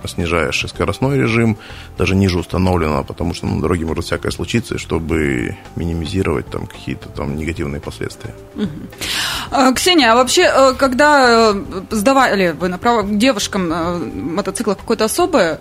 снижаешь 0.07 0.65
и 0.65 0.69
скоростной 0.69 1.19
режим, 1.19 1.59
даже 1.99 2.15
ниже 2.15 2.39
установленного, 2.39 3.03
потому 3.03 3.35
что 3.35 3.47
на 3.47 3.61
дороге 3.61 3.85
может 3.85 4.07
всякое 4.07 4.31
случиться, 4.31 4.79
чтобы 4.79 5.57
минимизировать 5.77 6.49
там 6.49 6.67
какие-то 6.67 7.09
там 7.11 7.37
негативные 7.37 7.81
последствия. 7.81 8.35
Угу. 8.55 9.75
Ксения, 9.75 10.13
а 10.13 10.15
вообще, 10.15 10.43
э, 10.43 10.75
когда 10.75 11.53
э, 11.53 11.63
сдавали 11.91 12.57
вы 12.59 12.69
на 12.69 12.79
право 12.79 13.03
девушкам 13.07 14.35
мотоциклов 14.35 14.79
какое-то 14.79 15.05
особое 15.05 15.61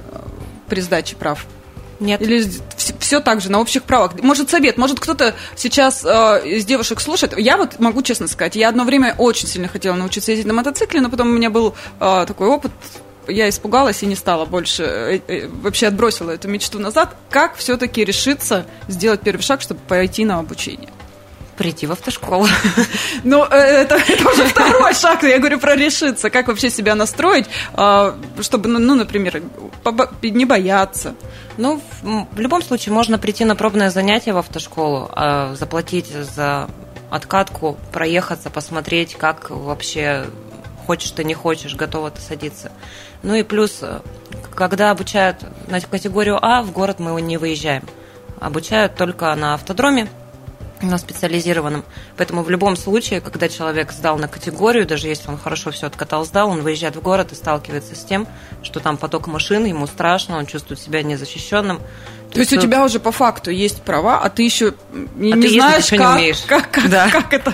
при 0.70 0.80
сдаче 0.80 1.18
прав? 1.18 1.46
Нет. 2.00 2.22
Или 2.22 2.50
все, 2.78 2.94
все 3.00 3.20
так 3.20 3.42
же, 3.42 3.52
на 3.52 3.60
общих 3.60 3.84
правах? 3.84 4.22
Может, 4.22 4.50
совет, 4.50 4.78
может, 4.78 5.00
кто-то 5.00 5.36
сейчас 5.56 6.06
э, 6.06 6.42
из 6.46 6.66
девушек 6.66 7.02
слушает. 7.02 7.38
Я 7.38 7.58
вот 7.58 7.80
могу 7.80 8.02
честно 8.02 8.28
сказать, 8.28 8.56
я 8.56 8.70
одно 8.70 8.86
время 8.86 9.16
очень 9.18 9.48
сильно 9.48 9.68
хотела 9.68 9.96
научиться 9.96 10.32
ездить 10.32 10.48
на 10.48 10.54
мотоцикле, 10.54 11.02
но 11.02 11.10
потом 11.10 11.30
у 11.30 11.34
меня 11.34 11.50
был 11.50 11.76
э, 12.00 12.26
такой 12.26 12.48
опыт, 12.48 12.72
я 13.28 13.50
испугалась 13.50 14.02
и 14.04 14.06
не 14.06 14.16
стала 14.16 14.46
больше, 14.46 14.84
э, 14.84 15.20
э, 15.28 15.48
вообще 15.48 15.88
отбросила 15.88 16.32
эту 16.32 16.48
мечту 16.48 16.80
назад. 16.80 17.16
Как 17.30 17.56
все-таки 17.56 18.04
решиться 18.04 18.66
сделать 18.88 19.22
первый 19.22 19.42
шаг, 19.42 19.62
чтобы 19.62 19.82
пойти 19.88 20.26
на 20.26 20.40
обучение? 20.40 20.90
Прийти 21.60 21.88
в 21.88 21.92
автошколу. 21.92 22.48
Ну, 23.26 23.44
э, 23.44 23.58
это, 23.58 23.96
это 23.96 24.30
уже 24.30 24.46
второй 24.46 24.94
шаг, 24.94 25.24
я 25.24 25.40
говорю 25.40 25.60
про 25.60 25.76
решиться. 25.76 26.30
Как 26.30 26.48
вообще 26.48 26.70
себя 26.70 26.96
настроить, 26.96 27.48
а, 27.74 28.18
чтобы, 28.40 28.70
ну, 28.70 28.80
ну, 28.80 28.96
например, 28.96 29.44
не 30.22 30.46
бояться. 30.46 31.16
Ну, 31.58 31.82
в 32.02 32.40
любом 32.40 32.64
случае, 32.64 32.94
можно 32.94 33.18
прийти 33.20 33.44
на 33.44 33.58
пробное 33.58 33.90
занятие 33.90 34.32
в 34.32 34.38
автошколу, 34.38 35.10
а, 35.12 35.54
заплатить 35.56 36.08
за 36.08 36.70
откатку, 37.10 37.78
проехаться, 37.92 38.50
посмотреть, 38.50 39.16
как 39.16 39.50
вообще 39.50 40.28
хочешь 40.88 41.12
ты, 41.12 41.26
не 41.26 41.34
хочешь, 41.34 41.76
готова 41.76 42.10
ты 42.10 42.22
садиться. 42.22 42.72
Ну 43.22 43.36
и 43.36 43.44
плюс, 43.44 43.82
когда 44.56 44.92
обучают 44.92 45.44
на 45.68 45.82
категорию 45.82 46.40
А, 46.42 46.64
в 46.64 46.72
город 46.72 47.00
мы 47.00 47.22
не 47.22 47.36
выезжаем. 47.36 47.84
обучают 48.40 48.96
только 48.96 49.36
на 49.36 49.56
автодроме 49.56 50.08
на 50.82 50.98
специализированном. 50.98 51.84
Поэтому 52.18 52.44
в 52.44 52.50
любом 52.50 52.76
случае, 52.76 53.22
когда 53.22 53.50
человек 53.50 53.92
сдал 53.92 54.18
на 54.18 54.28
категорию, 54.28 54.86
даже 54.86 55.08
если 55.08 55.30
он 55.30 55.38
хорошо 55.38 55.72
все 55.72 55.88
откатал, 55.88 56.26
сдал, 56.26 56.50
он 56.50 56.62
выезжает 56.62 56.96
в 56.96 57.02
город 57.02 57.32
и 57.32 57.36
сталкивается 57.36 57.96
с 57.96 58.04
тем, 58.04 58.28
что 58.64 58.80
там 58.80 58.98
поток 58.98 59.28
машин, 59.28 59.66
ему 59.66 59.88
страшно, 59.88 60.38
он 60.38 60.46
чувствует 60.46 60.80
себя 60.80 61.04
незащищенным. 61.04 61.80
То, 62.30 62.36
То 62.36 62.40
есть 62.42 62.54
у 62.54 62.58
тебя 62.58 62.84
уже 62.84 63.00
по 63.00 63.12
факту 63.12 63.50
есть 63.50 63.82
права, 63.82 64.22
а 64.22 64.30
ты 64.30 64.44
еще 64.44 64.76
не, 65.16 65.34
а 65.34 65.36
не 65.36 65.42
ты 65.42 65.50
знаешь, 65.50 65.90
как, 65.90 66.00
не 66.00 66.06
умеешь. 66.06 66.42
Как, 66.46 66.70
как, 66.70 66.90
да. 66.90 67.10
как 67.10 67.34
это. 67.34 67.54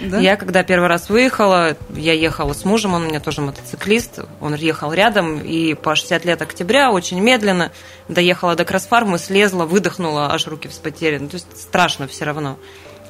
Да? 0.00 0.18
Я 0.18 0.36
когда 0.36 0.62
первый 0.62 0.88
раз 0.88 1.08
выехала, 1.08 1.76
я 1.94 2.12
ехала 2.12 2.52
с 2.52 2.64
мужем, 2.64 2.94
он 2.94 3.04
у 3.04 3.06
меня 3.06 3.20
тоже 3.20 3.40
мотоциклист, 3.40 4.20
он 4.40 4.54
ехал 4.54 4.92
рядом, 4.92 5.40
и 5.40 5.74
по 5.74 5.94
60 5.96 6.24
лет 6.24 6.40
октября 6.40 6.90
очень 6.90 7.20
медленно 7.20 7.72
доехала 8.08 8.54
до 8.54 8.64
Красфармы, 8.64 9.18
слезла, 9.18 9.64
выдохнула, 9.64 10.32
аж 10.32 10.46
руки 10.46 10.68
вспотели. 10.68 11.18
Ну, 11.18 11.28
то 11.28 11.34
есть 11.34 11.60
страшно 11.60 12.06
все 12.06 12.24
равно. 12.24 12.58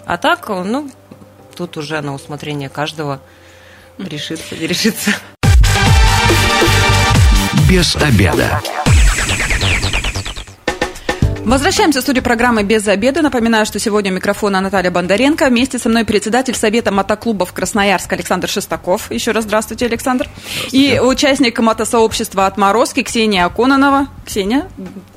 А 0.06 0.16
так, 0.16 0.48
ну, 0.48 0.90
тут 1.54 1.76
уже 1.76 2.00
на 2.00 2.14
усмотрение 2.14 2.68
каждого 2.68 3.20
решится, 3.98 4.54
не 4.56 4.66
решится. 4.66 5.12
Без 7.68 7.96
обеда. 7.96 8.62
Возвращаемся 11.48 12.00
в 12.00 12.02
студию 12.02 12.22
программы 12.22 12.62
«Без 12.62 12.86
обеда». 12.86 13.22
Напоминаю, 13.22 13.64
что 13.64 13.78
сегодня 13.78 14.12
у 14.12 14.14
микрофона 14.14 14.60
Наталья 14.60 14.90
Бондаренко. 14.90 15.46
Вместе 15.46 15.78
со 15.78 15.88
мной 15.88 16.04
председатель 16.04 16.54
Совета 16.54 16.92
мотоклубов 16.92 17.54
Красноярск 17.54 18.12
Александр 18.12 18.50
Шестаков. 18.50 19.10
Еще 19.10 19.30
раз 19.30 19.44
здравствуйте, 19.44 19.86
Александр. 19.86 20.28
Здравствуйте. 20.34 20.76
И 20.76 21.00
участник 21.00 21.58
мотосообщества 21.58 22.44
«Отморозки» 22.44 23.02
Ксения 23.02 23.46
Акононова. 23.46 24.08
Ксения, 24.28 24.68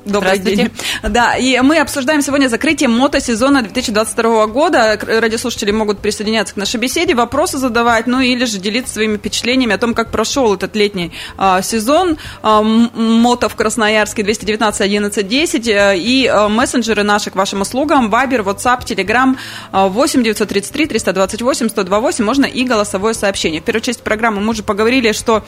добрый 0.04 0.38
день. 0.38 0.70
Да, 1.02 1.36
и 1.36 1.60
мы 1.60 1.78
обсуждаем 1.78 2.22
сегодня 2.22 2.48
закрытие 2.48 2.88
мотосезона 2.88 3.62
2022 3.62 4.46
года. 4.46 4.98
Радиослушатели 5.00 5.70
могут 5.70 6.00
присоединяться 6.00 6.54
к 6.54 6.56
нашей 6.56 6.80
беседе, 6.80 7.14
вопросы 7.14 7.58
задавать, 7.58 8.06
ну 8.06 8.20
или 8.20 8.44
же 8.46 8.58
делиться 8.58 8.94
своими 8.94 9.18
впечатлениями 9.18 9.74
о 9.74 9.78
том, 9.78 9.94
как 9.94 10.10
прошел 10.10 10.54
этот 10.54 10.74
летний 10.74 11.12
а, 11.36 11.62
сезон. 11.62 12.16
А, 12.42 12.62
мото 12.62 13.48
в 13.48 13.54
Красноярске 13.54 14.22
219 14.22 14.80
11 14.80 15.28
10 15.28 15.62
и 15.68 16.22
Э, 16.32 16.48
мессенджеры 16.48 17.02
наши 17.02 17.30
к 17.30 17.36
вашим 17.36 17.60
услугам. 17.60 18.10
Вайбер, 18.10 18.40
WhatsApp, 18.40 18.84
Telegram 18.84 19.36
8 19.72 20.22
933 20.22 20.86
328 20.86 21.68
128. 21.68 22.24
Можно 22.24 22.46
и 22.46 22.64
голосовое 22.64 23.14
сообщение. 23.14 23.60
В 23.60 23.64
первой 23.64 23.80
части 23.80 24.02
программы 24.02 24.40
мы 24.40 24.50
уже 24.50 24.62
поговорили, 24.62 25.12
что 25.12 25.44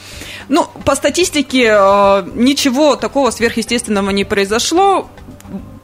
ну, 0.49 0.66
по 0.85 0.94
статистике 0.94 1.68
э, 1.71 2.25
ничего 2.35 2.97
такого 2.97 3.30
сверхъестественного 3.54 4.11
не 4.11 4.25
произошло 4.25 5.08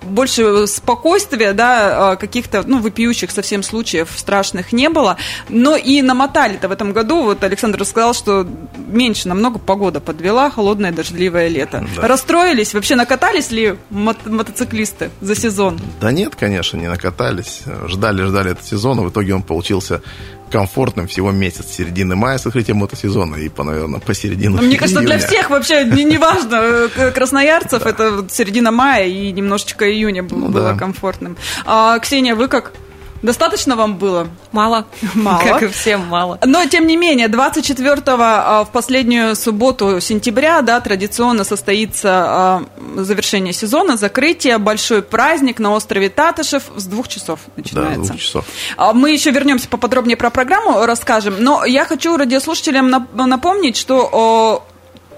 больше 0.02 0.66
спокойствия, 0.66 1.52
да, 1.52 2.12
а, 2.12 2.16
каких-то, 2.16 2.64
ну, 2.66 2.80
вопиющих 2.80 3.30
совсем 3.30 3.62
случаев 3.62 4.08
страшных 4.16 4.72
не 4.72 4.88
было. 4.88 5.16
Но 5.48 5.76
и 5.76 6.02
намотали-то 6.02 6.68
в 6.68 6.72
этом 6.72 6.92
году, 6.92 7.22
вот 7.22 7.44
Александр 7.44 7.84
сказал, 7.84 8.12
что 8.12 8.44
меньше 8.88 9.28
намного 9.28 9.60
погода 9.60 10.00
подвела, 10.00 10.50
холодное 10.50 10.90
дождливое 10.90 11.46
лето. 11.46 11.86
Да. 11.94 12.08
Расстроились? 12.08 12.74
Вообще 12.74 12.96
накатались 12.96 13.52
ли 13.52 13.76
мото- 13.90 14.28
мотоциклисты 14.28 15.10
за 15.20 15.36
сезон? 15.36 15.78
Да 16.00 16.10
нет, 16.10 16.34
конечно, 16.34 16.76
не 16.76 16.88
накатались. 16.88 17.62
Ждали-ждали 17.86 18.52
этот 18.52 18.64
сезон, 18.64 19.00
в 19.00 19.10
итоге 19.10 19.34
он 19.34 19.42
получился 19.42 20.02
комфортным 20.50 21.07
всего 21.07 21.30
месяц, 21.30 21.66
середины 21.76 22.16
мая 22.16 22.38
с 22.38 22.47
открытием 22.47 22.78
мотосезона 22.78 23.37
и, 23.37 23.49
по, 23.49 23.64
наверное, 23.64 24.00
по 24.00 24.14
середину 24.14 24.61
Мне 24.62 24.76
кажется, 24.76 25.00
для 25.00 25.19
всех 25.19 25.50
вообще 25.50 25.85
не, 25.85 26.04
не 26.04 26.19
важно, 26.19 26.57
э, 26.97 27.11
красноярцев, 27.11 27.87
это 27.87 28.26
середина 28.28 28.71
мая 28.71 29.07
и 29.07 29.33
немножечко 29.33 29.90
июня 29.90 30.23
было, 30.23 30.38
ну, 30.38 30.49
да. 30.50 30.75
комфортным. 30.75 31.37
А, 31.64 31.99
Ксения, 31.99 32.35
вы 32.35 32.49
как? 32.49 32.73
Достаточно 33.22 33.76
вам 33.76 33.96
было? 33.96 34.28
Мало. 34.52 34.86
Мало. 35.14 35.42
Как 35.42 35.62
и 35.62 35.68
всем 35.68 36.06
мало. 36.06 36.38
Но, 36.44 36.64
тем 36.66 36.86
не 36.86 36.96
менее, 36.96 37.28
24-го 37.28 38.16
а, 38.18 38.64
в 38.64 38.70
последнюю 38.70 39.36
субботу 39.36 40.00
сентября, 40.00 40.62
да, 40.62 40.80
традиционно 40.80 41.45
состоится 41.45 42.08
а, 42.08 42.64
завершение 42.97 43.52
сезона, 43.52 43.97
закрытие, 43.97 44.58
большой 44.58 45.02
праздник 45.02 45.58
на 45.58 45.73
острове 45.73 46.08
Татышев 46.08 46.64
с 46.76 46.86
двух 46.86 47.08
часов 47.08 47.40
начинается. 47.56 48.00
Да, 48.00 48.06
двух 48.06 48.21
часов. 48.21 48.45
А, 48.76 48.92
мы 48.95 49.10
еще 49.10 49.30
вернемся 49.30 49.68
поподробнее 49.68 50.16
про 50.16 50.30
программу, 50.30 50.86
расскажем. 50.86 51.36
Но 51.38 51.64
я 51.64 51.84
хочу 51.84 52.16
радиослушателям 52.16 52.90
напомнить, 53.12 53.76
что 53.76 54.64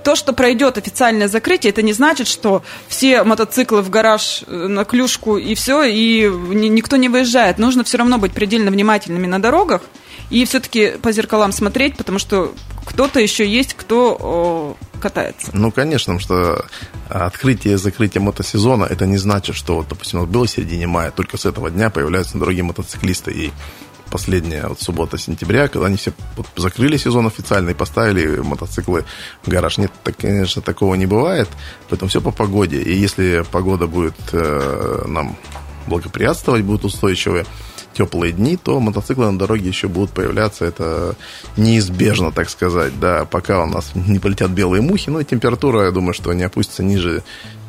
то, 0.02 0.16
что 0.16 0.32
пройдет 0.32 0.78
официальное 0.78 1.28
закрытие, 1.28 1.70
это 1.70 1.82
не 1.82 1.92
значит, 1.92 2.26
что 2.26 2.62
все 2.88 3.22
мотоциклы 3.22 3.82
в 3.82 3.90
гараж 3.90 4.44
э, 4.46 4.66
на 4.68 4.84
клюшку 4.84 5.36
и 5.36 5.54
все, 5.54 5.84
и 5.84 6.28
никто 6.28 6.96
не 6.96 7.08
выезжает. 7.08 7.58
Нужно 7.58 7.84
все 7.84 7.98
равно 7.98 8.18
быть 8.18 8.32
предельно 8.32 8.70
внимательными 8.70 9.26
на 9.26 9.40
дорогах 9.40 9.82
и 10.30 10.44
все-таки 10.44 10.92
по 11.02 11.12
зеркалам 11.12 11.52
смотреть, 11.52 11.96
потому 11.96 12.18
что 12.18 12.54
кто-то 12.84 13.20
еще 13.20 13.46
есть, 13.46 13.74
кто 13.74 14.76
катается. 15.00 15.50
Ну, 15.52 15.70
конечно, 15.70 16.18
что 16.20 16.64
открытие 17.08 17.74
и 17.74 17.76
закрытие 17.76 18.22
мотосезона, 18.22 18.84
это 18.84 19.06
не 19.06 19.18
значит, 19.18 19.56
что, 19.56 19.76
вот, 19.76 19.88
допустим, 19.88 20.20
нас 20.20 20.28
было 20.28 20.46
в 20.46 20.50
середине 20.50 20.86
мая, 20.86 21.10
только 21.10 21.36
с 21.36 21.44
этого 21.44 21.70
дня 21.70 21.90
появляются 21.90 22.34
на 22.34 22.40
дороге 22.40 22.62
мотоциклисты, 22.62 23.32
и 23.32 23.52
последняя 24.12 24.66
вот 24.68 24.80
суббота 24.80 25.16
сентября, 25.16 25.68
когда 25.68 25.86
они 25.86 25.96
все 25.96 26.12
закрыли 26.56 26.98
сезон 26.98 27.26
официально 27.26 27.70
и 27.70 27.74
поставили 27.74 28.40
мотоциклы 28.40 29.04
в 29.42 29.48
гараж. 29.48 29.78
Нет, 29.78 29.90
так, 30.04 30.18
конечно, 30.18 30.60
такого 30.60 30.94
не 30.96 31.06
бывает, 31.06 31.48
поэтому 31.88 32.10
все 32.10 32.20
по 32.20 32.30
погоде. 32.30 32.80
И 32.80 32.92
если 32.92 33.42
погода 33.50 33.86
будет 33.86 34.14
э, 34.32 35.04
нам 35.06 35.36
благоприятствовать, 35.86 36.62
будут 36.62 36.84
устойчивые, 36.84 37.46
теплые 37.94 38.32
дни, 38.32 38.56
то 38.56 38.80
мотоциклы 38.80 39.30
на 39.30 39.38
дороге 39.38 39.68
еще 39.68 39.88
будут 39.88 40.10
появляться. 40.10 40.66
Это 40.66 41.16
неизбежно, 41.56 42.32
так 42.32 42.50
сказать. 42.50 42.98
Да, 43.00 43.24
пока 43.24 43.62
у 43.62 43.66
нас 43.66 43.92
не 43.94 44.18
полетят 44.18 44.50
белые 44.50 44.82
мухи, 44.82 45.10
но 45.10 45.22
температура, 45.22 45.86
я 45.86 45.90
думаю, 45.90 46.14
что 46.14 46.32
не 46.32 46.42
опустится 46.42 46.82
ниже 46.82 47.22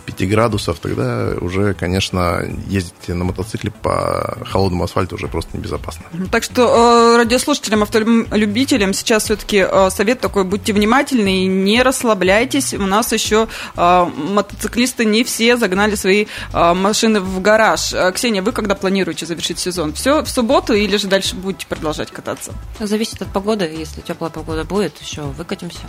5 0.06 0.30
градусов, 0.30 0.80
тогда 0.80 1.34
уже, 1.40 1.74
конечно, 1.74 2.42
ездить 2.68 3.08
на 3.08 3.24
мотоцикле 3.24 3.72
по 3.72 4.38
холодному 4.46 4.84
асфальту 4.84 5.16
уже 5.16 5.28
просто 5.28 5.58
небезопасно. 5.58 6.06
Так 6.32 6.44
что 6.44 7.16
э, 7.16 7.18
радиослушателям, 7.18 7.84
автолюбителям 7.84 8.94
сейчас 8.94 9.26
все-таки 9.26 9.66
э, 9.70 9.90
совет 9.90 10.20
такой, 10.20 10.44
будьте 10.44 10.74
внимательны 10.74 11.44
и 11.44 11.48
не 11.48 11.82
расслабляйтесь. 11.82 12.74
У 12.74 12.86
нас 12.86 13.12
еще 13.12 13.48
э, 13.76 14.06
мотоциклисты 14.16 15.06
не 15.06 15.24
все 15.24 15.58
загнали 15.58 15.96
свои 15.96 16.26
машины 16.52 17.20
в 17.20 17.42
гараж. 17.42 17.94
Ксения, 18.14 18.42
вы 18.42 18.52
когда 18.52 18.76
планируете 18.76 19.26
завершить 19.26 19.60
сезон? 19.60 19.94
Все 19.94 20.22
в 20.24 20.28
субботу 20.28 20.74
или 20.74 20.98
же 20.98 21.08
дальше 21.08 21.36
будете 21.36 21.68
продолжать 21.68 22.12
кататься? 22.12 22.54
Зависит 22.80 23.22
от 23.22 23.32
погоды. 23.32 23.66
Если 23.66 24.02
теплая 24.02 24.32
погода 24.32 24.64
будет, 24.64 25.00
еще 25.02 25.22
выкатимся. 25.22 25.82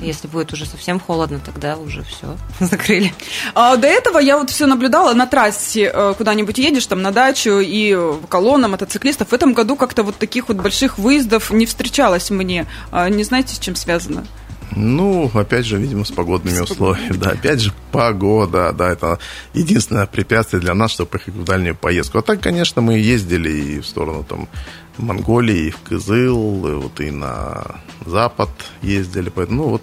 Если 0.00 0.28
будет 0.28 0.52
уже 0.52 0.66
совсем 0.66 0.98
холодно, 0.98 1.40
тогда 1.44 1.76
уже 1.76 2.02
все 2.02 2.36
закрыли. 2.60 3.12
А, 3.54 3.76
до 3.76 3.86
этого 3.86 4.18
я 4.18 4.38
вот 4.38 4.50
все 4.50 4.66
наблюдала 4.66 5.12
на 5.14 5.26
трассе, 5.26 5.90
э, 5.92 6.14
куда-нибудь 6.16 6.58
едешь, 6.58 6.86
там 6.86 7.02
на 7.02 7.12
дачу 7.12 7.60
и 7.60 7.96
колонна 8.28 8.68
мотоциклистов. 8.68 9.28
В 9.28 9.32
этом 9.32 9.52
году 9.52 9.76
как-то 9.76 10.02
вот 10.02 10.16
таких 10.16 10.48
вот 10.48 10.56
больших 10.56 10.98
выездов 10.98 11.50
не 11.50 11.66
встречалось 11.66 12.30
мне. 12.30 12.66
А, 12.90 13.08
не 13.08 13.24
знаете, 13.24 13.54
с 13.54 13.58
чем 13.58 13.76
связано? 13.76 14.24
Ну, 14.76 15.30
опять 15.34 15.66
же, 15.66 15.76
видимо, 15.78 16.04
с 16.04 16.12
погодными 16.12 16.56
с 16.56 16.70
условиями. 16.70 17.16
Да, 17.16 17.30
опять 17.30 17.60
же, 17.60 17.72
погода, 17.90 18.72
да, 18.72 18.90
это 18.90 19.18
единственное 19.52 20.06
препятствие 20.06 20.60
для 20.60 20.74
нас, 20.74 20.92
чтобы 20.92 21.10
поехать 21.10 21.34
в 21.34 21.44
дальнюю 21.44 21.74
поездку. 21.74 22.18
А 22.18 22.22
так, 22.22 22.40
конечно, 22.40 22.80
мы 22.80 22.98
ездили 22.98 23.50
и 23.50 23.80
в 23.80 23.86
сторону 23.86 24.24
там 24.24 24.48
Монголии, 25.00 25.68
и 25.68 25.70
в 25.70 25.80
Кызыл, 25.80 26.66
и 26.66 26.74
вот 26.74 27.00
и 27.00 27.10
на 27.10 27.80
запад 28.06 28.50
ездили. 28.82 29.30
Поэтому, 29.30 29.62
ну, 29.62 29.68
вот, 29.70 29.82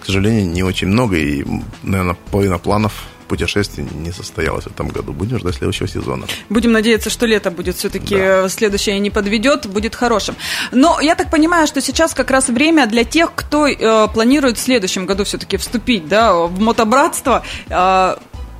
к 0.00 0.06
сожалению, 0.06 0.50
не 0.50 0.62
очень 0.62 0.88
много, 0.88 1.16
и, 1.16 1.44
наверное, 1.82 2.16
половина 2.30 2.58
планов 2.58 3.04
путешествий 3.26 3.86
не 3.92 4.12
состоялось 4.12 4.64
в 4.64 4.68
этом 4.68 4.88
году. 4.88 5.12
Будем 5.12 5.38
ждать 5.38 5.56
следующего 5.56 5.88
сезона. 5.88 6.26
Будем 6.48 6.72
надеяться, 6.72 7.10
что 7.10 7.26
лето 7.26 7.50
будет 7.50 7.76
все-таки 7.76 8.16
да. 8.16 8.48
следующее 8.48 8.98
не 8.98 9.10
подведет, 9.10 9.66
будет 9.66 9.94
хорошим. 9.94 10.36
Но 10.72 11.00
я 11.00 11.14
так 11.14 11.30
понимаю, 11.30 11.66
что 11.66 11.80
сейчас 11.80 12.14
как 12.14 12.30
раз 12.30 12.48
время 12.48 12.86
для 12.86 13.04
тех, 13.04 13.32
кто 13.34 13.66
э, 13.66 14.08
планирует 14.08 14.58
в 14.58 14.60
следующем 14.60 15.06
году 15.06 15.24
все-таки 15.24 15.56
вступить 15.56 16.08
да, 16.08 16.34
в 16.34 16.60
мотобратство. 16.60 17.42
Э, 17.68 18.16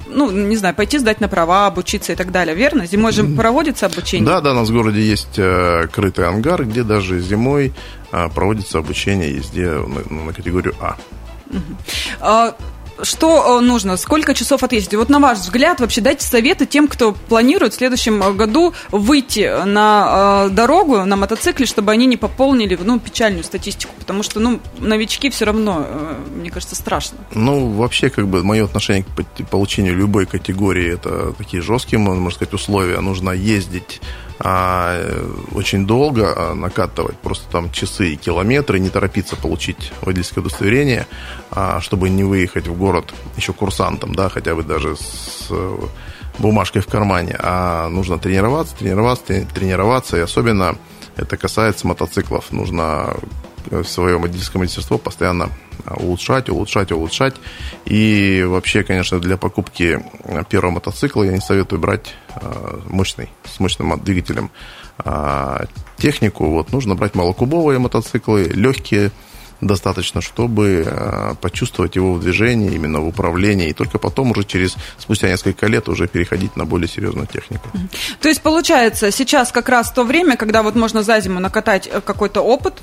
ну, 0.08 0.30
не 0.30 0.56
знаю, 0.56 0.74
пойти 0.74 0.98
сдать 0.98 1.20
на 1.20 1.28
права, 1.28 1.66
обучиться 1.66 2.12
и 2.12 2.16
так 2.16 2.30
далее, 2.30 2.54
верно? 2.54 2.86
Зимой 2.86 3.12
же 3.12 3.24
проводится 3.24 3.86
обучение? 3.86 4.26
Да, 4.26 4.40
да, 4.40 4.52
у 4.52 4.54
нас 4.54 4.68
в 4.68 4.72
городе 4.72 5.00
есть 5.00 5.38
э, 5.38 5.86
крытый 5.92 6.26
ангар, 6.26 6.64
где 6.64 6.82
даже 6.82 7.20
зимой 7.20 7.72
э, 8.12 8.28
проводится 8.34 8.78
обучение 8.78 9.34
езде 9.34 9.70
на 10.10 10.32
категорию 10.32 10.74
А. 10.80 10.96
что 13.02 13.58
э, 13.58 13.60
нужно? 13.62 13.96
Сколько 13.96 14.34
часов 14.34 14.62
отъездить? 14.62 14.94
Вот 14.94 15.08
на 15.08 15.18
ваш 15.18 15.38
взгляд, 15.38 15.80
вообще 15.80 16.00
дайте 16.00 16.26
советы 16.26 16.66
тем, 16.66 16.88
кто 16.88 17.12
планирует 17.12 17.74
в 17.74 17.76
следующем 17.76 18.22
э, 18.22 18.32
году 18.32 18.72
выйти 18.90 19.64
на 19.64 20.46
э, 20.46 20.50
дорогу 20.50 21.04
на 21.04 21.16
мотоцикле, 21.16 21.66
чтобы 21.66 21.92
они 21.92 22.06
не 22.06 22.16
пополнили 22.16 22.78
ну, 22.82 22.98
печальную 22.98 23.44
статистику. 23.44 23.92
Потому 23.98 24.22
что 24.22 24.40
ну, 24.40 24.60
новички 24.78 25.30
все 25.30 25.44
равно, 25.44 25.86
мне 26.34 26.50
кажется, 26.50 26.74
страшно. 26.74 27.18
Ну, 27.32 27.70
вообще, 27.70 28.10
как 28.10 28.28
бы, 28.28 28.42
мое 28.42 28.64
отношение 28.64 29.04
к 29.04 29.50
получению 29.50 29.96
любой 29.96 30.26
категории, 30.26 30.92
это 30.92 31.32
такие 31.32 31.62
жесткие, 31.62 31.98
можно 31.98 32.30
сказать, 32.30 32.54
условия. 32.54 33.00
Нужно 33.00 33.30
ездить 33.30 34.00
а, 34.38 35.00
очень 35.52 35.86
долго 35.86 36.32
а, 36.34 36.54
накатывать, 36.54 37.16
просто 37.18 37.50
там 37.50 37.70
часы 37.70 38.12
и 38.12 38.16
километры, 38.16 38.78
не 38.78 38.90
торопиться 38.90 39.36
получить 39.36 39.92
водительское 40.02 40.42
удостоверение, 40.42 41.06
а, 41.50 41.80
чтобы 41.80 42.10
не 42.10 42.24
выехать 42.24 42.68
в 42.68 42.76
город 42.76 43.14
еще 43.36 43.52
курсантом, 43.52 44.14
да, 44.14 44.28
хотя 44.28 44.54
бы 44.54 44.62
даже 44.62 44.96
с 44.96 45.46
э, 45.50 45.78
бумажкой 46.38 46.82
в 46.82 46.86
кармане, 46.86 47.36
а 47.38 47.88
нужно 47.88 48.18
тренироваться, 48.18 48.76
тренироваться, 48.76 49.46
тренироваться, 49.54 50.16
и 50.18 50.20
особенно 50.20 50.76
это 51.16 51.36
касается 51.36 51.86
мотоциклов. 51.86 52.52
Нужно 52.52 53.16
свое 53.84 54.18
водительское 54.18 54.60
мастерство 54.60 54.98
постоянно 54.98 55.50
улучшать, 55.96 56.48
улучшать, 56.48 56.92
улучшать. 56.92 57.34
И 57.84 58.44
вообще, 58.46 58.82
конечно, 58.82 59.18
для 59.18 59.36
покупки 59.36 60.02
первого 60.48 60.72
мотоцикла 60.72 61.24
я 61.24 61.32
не 61.32 61.40
советую 61.40 61.80
брать 61.80 62.14
а, 62.34 62.80
мощный, 62.88 63.30
с 63.44 63.60
мощным 63.60 63.98
двигателем 64.02 64.50
а, 64.98 65.64
технику. 65.96 66.46
Вот, 66.46 66.72
нужно 66.72 66.94
брать 66.94 67.14
малокубовые 67.14 67.78
мотоциклы, 67.78 68.44
легкие, 68.44 69.10
достаточно, 69.60 70.20
чтобы 70.20 70.84
а, 70.86 71.34
почувствовать 71.34 71.96
его 71.96 72.14
в 72.14 72.20
движении, 72.20 72.74
именно 72.74 73.00
в 73.00 73.08
управлении, 73.08 73.68
и 73.68 73.72
только 73.72 73.98
потом 73.98 74.30
уже 74.32 74.44
через, 74.44 74.76
спустя 74.98 75.28
несколько 75.28 75.66
лет 75.66 75.88
уже 75.88 76.08
переходить 76.08 76.56
на 76.56 76.64
более 76.64 76.88
серьезную 76.88 77.26
технику. 77.26 77.68
То 78.20 78.28
есть, 78.28 78.42
получается, 78.42 79.10
сейчас 79.10 79.52
как 79.52 79.68
раз 79.68 79.90
то 79.92 80.04
время, 80.04 80.36
когда 80.36 80.62
вот 80.62 80.74
можно 80.74 81.02
за 81.02 81.20
зиму 81.20 81.40
накатать 81.40 81.88
э, 81.90 82.00
какой-то 82.00 82.42
опыт, 82.42 82.74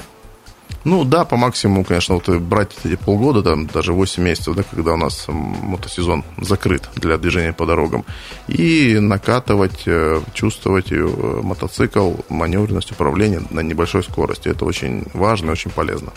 ну 0.84 1.04
да, 1.06 1.24
по 1.26 1.38
максимуму, 1.38 1.84
конечно, 1.84 2.16
вот 2.16 2.28
брать 2.40 2.72
эти 2.84 2.96
полгода, 2.96 3.42
там, 3.42 3.68
даже 3.68 3.94
8 3.94 4.24
месяцев, 4.24 4.56
да, 4.56 4.64
когда 4.64 4.94
у 4.94 4.98
нас 4.98 5.26
мотосезон 5.28 6.24
закрыт 6.38 6.90
для 6.96 7.18
движения 7.18 7.54
по 7.54 7.66
дорогам, 7.66 8.06
и 8.48 8.98
накатывать, 9.00 9.84
э, 9.86 10.22
чувствовать 10.34 10.92
э, 10.92 10.96
мотоцикл, 11.44 12.14
маневренность 12.30 12.92
управления 12.92 13.42
на 13.50 13.62
небольшой 13.62 14.04
скорости. 14.04 14.50
Это 14.50 14.66
очень 14.66 15.06
важно 15.14 15.50
и 15.50 15.54
очень 15.54 15.72
полезно. 15.72 16.12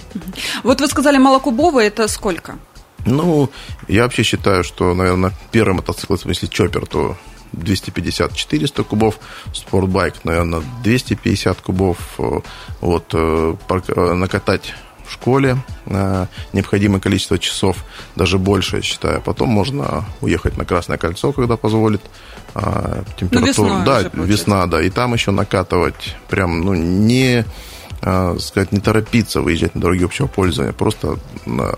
Вот 0.65 0.81
вы 0.81 0.89
сказали 0.89 1.19
малокубовый, 1.19 1.87
это 1.87 2.09
сколько? 2.09 2.59
Ну, 3.05 3.51
я 3.87 4.03
вообще 4.03 4.25
считаю, 4.25 4.65
что, 4.65 4.93
наверное, 4.95 5.33
первый 5.53 5.75
мотоцикл, 5.75 6.17
если 6.25 6.47
чоппер, 6.47 6.87
то 6.87 7.17
250-400 7.57 8.85
кубов, 8.85 9.19
спортбайк, 9.53 10.25
наверное, 10.25 10.62
250 10.83 11.61
кубов. 11.61 11.99
Вот, 12.81 13.05
э, 13.12 13.55
э, 13.69 14.12
накатать 14.14 14.75
в 15.07 15.12
школе 15.12 15.57
необходимое 16.53 17.01
количество 17.01 17.38
часов, 17.38 17.85
даже 18.16 18.38
больше, 18.38 18.77
я 18.77 18.83
считаю. 18.83 19.23
Потом 19.23 19.49
можно 19.49 20.05
уехать 20.21 20.57
на 20.57 20.64
Красное 20.64 20.99
кольцо, 20.99 21.31
когда 21.31 21.57
позволит 21.57 22.03
температура. 23.16 23.69
Ну, 23.69 23.85
да, 23.85 24.01
весна, 24.14 24.66
да. 24.66 24.83
И 24.83 24.90
там 24.90 25.14
еще 25.14 25.31
накатывать 25.31 26.16
прям, 26.29 26.62
ну, 26.62 26.75
не 26.75 27.45
сказать, 28.01 28.73
не 28.73 28.81
торопиться 28.81 29.41
выезжать 29.41 29.75
на 29.75 29.81
дороги 29.81 30.05
общего 30.05 30.27
пользования, 30.27 30.73
просто 30.73 31.19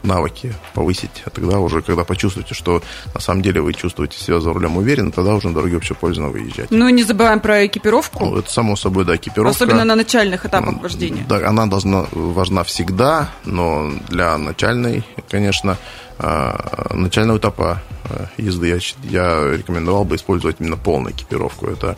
навыки 0.03 0.55
повысить. 0.75 1.23
А 1.25 1.31
тогда 1.31 1.59
уже, 1.59 1.81
когда 1.83 2.05
почувствуете, 2.05 2.55
что 2.55 2.83
на 3.15 3.21
самом 3.21 3.43
деле 3.43 3.61
вы 3.61 3.73
чувствуете 3.73 4.19
себя 4.19 4.41
за 4.41 4.53
рулем 4.53 4.77
уверенно, 4.77 5.11
тогда 5.11 5.35
уже 5.35 5.49
на 5.49 5.55
дороги 5.55 5.77
общего 5.77 5.95
пользования 5.95 6.33
выезжать. 6.33 6.71
Ну, 6.71 6.89
не 6.89 7.05
забываем 7.05 7.41
про 7.41 7.67
экипировку. 7.67 8.25
Ну, 8.25 8.39
это 8.39 8.51
само 8.51 8.77
собой, 8.77 9.05
да, 9.05 9.17
экипировка. 9.17 9.65
Особенно 9.65 9.85
на 9.85 9.95
начальных 9.95 10.45
этапах 10.45 10.81
вождения. 10.83 11.25
Да, 11.29 11.49
она 11.49 11.67
должна, 11.67 12.07
важна 12.13 12.65
всегда, 12.65 13.31
но 13.45 13.91
для 14.09 14.37
начальной, 14.39 15.05
конечно, 15.31 15.79
а, 16.19 16.93
начального 16.95 17.39
этапа 17.39 17.81
а, 18.05 18.27
езды 18.37 18.69
я, 18.69 18.79
я 19.11 19.57
рекомендовал 19.57 20.05
бы 20.05 20.17
использовать 20.17 20.57
именно 20.61 20.77
полную 20.77 21.15
экипировку. 21.15 21.67
Это 21.67 21.97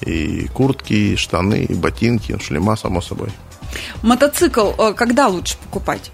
и 0.00 0.48
куртки, 0.48 0.92
и 0.92 1.16
штаны, 1.16 1.64
и 1.64 1.74
ботинки, 1.74 2.36
шлема, 2.40 2.76
само 2.76 3.00
собой. 3.00 3.30
Мотоцикл 4.02 4.72
э, 4.78 4.94
когда 4.94 5.28
лучше 5.28 5.56
покупать? 5.58 6.10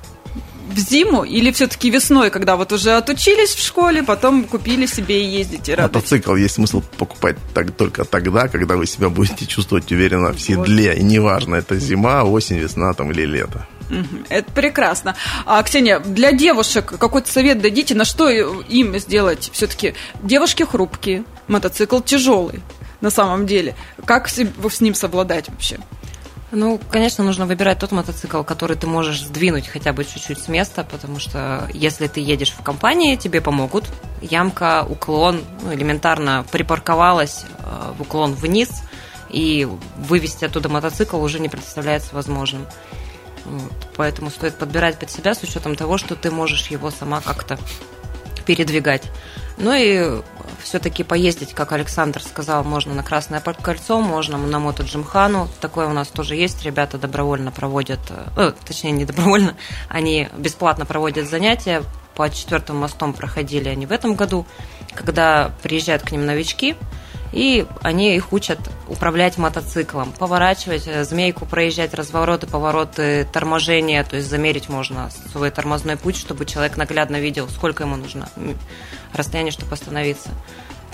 в 0.69 0.79
зиму 0.79 1.25
или 1.25 1.51
все-таки 1.51 1.91
весной, 1.91 2.31
когда 2.31 2.57
вот 2.57 2.73
уже 2.73 2.93
отучились 2.93 3.55
в 3.55 3.65
школе, 3.65 4.03
потом 4.03 4.45
купили 4.45 4.87
себе 4.87 5.25
и 5.25 5.39
ездите? 5.39 5.75
Радуйтесь? 5.75 6.11
Мотоцикл 6.11 6.37
есть 6.37 6.55
смысл 6.55 6.83
покупать 6.99 7.37
так, 7.55 7.73
только 7.73 8.05
тогда, 8.05 8.49
когда 8.49 8.77
вы 8.77 8.87
себя 8.87 9.09
будете 9.09 9.47
чувствовать 9.47 9.91
уверенно 9.91 10.33
в 10.33 10.41
седле. 10.41 10.91
Вот. 10.91 10.99
И 10.99 11.03
неважно, 11.03 11.57
это 11.57 11.77
зима, 11.79 12.23
осень, 12.25 12.59
весна 12.59 12.93
там, 12.93 13.11
или 13.11 13.25
лето. 13.25 13.67
Это 14.29 14.53
прекрасно. 14.53 15.17
А, 15.47 15.63
Ксения, 15.63 15.99
для 16.01 16.33
девушек 16.33 16.95
какой-то 16.99 17.31
совет 17.31 17.61
дадите, 17.61 17.95
на 17.95 18.05
что 18.05 18.29
им 18.29 18.99
сделать? 18.99 19.51
Все-таки 19.53 19.95
девушки 20.23 20.63
хрупкие, 20.65 21.25
мотоцикл 21.47 22.01
тяжелый 22.01 22.61
на 23.01 23.11
самом 23.11 23.47
деле. 23.47 23.75
Как 24.05 24.29
с 24.29 24.81
ним 24.81 24.95
совладать 24.95 25.49
вообще? 25.49 25.79
Ну, 26.51 26.81
конечно, 26.91 27.25
нужно 27.25 27.45
выбирать 27.45 27.79
тот 27.79 27.93
мотоцикл, 27.93 28.43
который 28.43 28.77
ты 28.77 28.87
можешь 28.87 29.23
сдвинуть 29.23 29.69
хотя 29.69 29.93
бы 29.93 30.05
чуть-чуть 30.05 30.39
с 30.39 30.49
места, 30.49 30.83
потому 30.83 31.19
что 31.19 31.69
если 31.75 32.07
ты 32.07 32.21
едешь 32.21 32.55
в 32.59 32.63
компании, 32.63 33.17
тебе 33.17 33.43
помогут. 33.43 33.85
Ямка, 34.23 34.87
уклон, 34.89 35.43
ну, 35.63 35.75
элементарно 35.75 36.47
припарковалась 36.51 37.45
э, 37.59 37.93
в 37.99 38.03
уклон 38.03 38.33
вниз, 38.33 38.71
и 39.29 39.69
вывести 39.99 40.47
оттуда 40.47 40.71
мотоцикл 40.71 41.21
уже 41.21 41.39
не 41.39 41.51
представляется 41.51 42.15
возможным. 42.15 42.67
Вот. 43.45 43.73
Поэтому 43.97 44.31
стоит 44.31 44.57
подбирать 44.57 44.99
под 44.99 45.11
себя 45.11 45.35
с 45.35 45.43
учетом 45.43 45.77
того, 45.77 45.99
что 45.99 46.17
ты 46.17 46.31
можешь 46.31 46.69
его 46.69 46.91
сама 46.91 47.21
как-то 47.21 47.59
передвигать. 48.47 49.03
Ну 49.61 49.73
и 49.75 50.23
все-таки 50.63 51.03
поездить, 51.03 51.53
как 51.53 51.73
Александр 51.73 52.23
сказал, 52.23 52.63
можно 52.63 52.95
на 52.95 53.03
Красное 53.03 53.41
кольцо, 53.41 54.01
можно 54.01 54.39
на 54.39 54.59
Мото 54.61 54.85
Джимхану. 54.85 55.49
Такое 55.61 55.89
у 55.89 55.93
нас 55.93 56.09
тоже 56.09 56.37
есть. 56.37 56.63
Ребята 56.63 56.97
добровольно 56.97 57.51
проводят, 57.51 58.01
э, 58.37 58.53
точнее, 58.65 58.93
не 58.93 59.05
добровольно, 59.05 59.57
они 59.89 60.29
бесплатно 60.37 60.87
проводят 60.87 61.29
занятия. 61.29 61.83
По 62.15 62.31
четвертым 62.31 62.77
мостом 62.77 63.13
проходили 63.13 63.69
они 63.69 63.87
в 63.87 63.93
этом 63.93 64.15
году, 64.15 64.47
когда 64.95 65.53
приезжают 65.63 66.03
к 66.03 66.13
ним 66.13 66.27
новички, 66.27 66.77
и 67.33 67.67
они 67.83 68.17
их 68.17 68.33
учат 68.33 68.59
управлять 68.89 69.39
мотоциклом, 69.39 70.13
поворачивать, 70.13 70.87
э, 70.87 71.05
змейку 71.05 71.47
проезжать, 71.47 71.95
развороты, 71.95 72.47
повороты, 72.47 73.27
торможение, 73.33 74.03
то 74.05 74.17
есть 74.17 74.29
замерить 74.29 74.69
можно 74.69 75.11
свой 75.33 75.51
тормозной 75.51 75.97
путь, 75.97 76.17
чтобы 76.17 76.47
человек 76.47 76.77
наглядно 76.77 77.17
видел, 77.21 77.49
сколько 77.49 77.85
ему 77.85 77.97
нужно 77.97 78.29
расстояние, 79.13 79.53
чтобы 79.53 79.73
остановиться. 79.73 80.31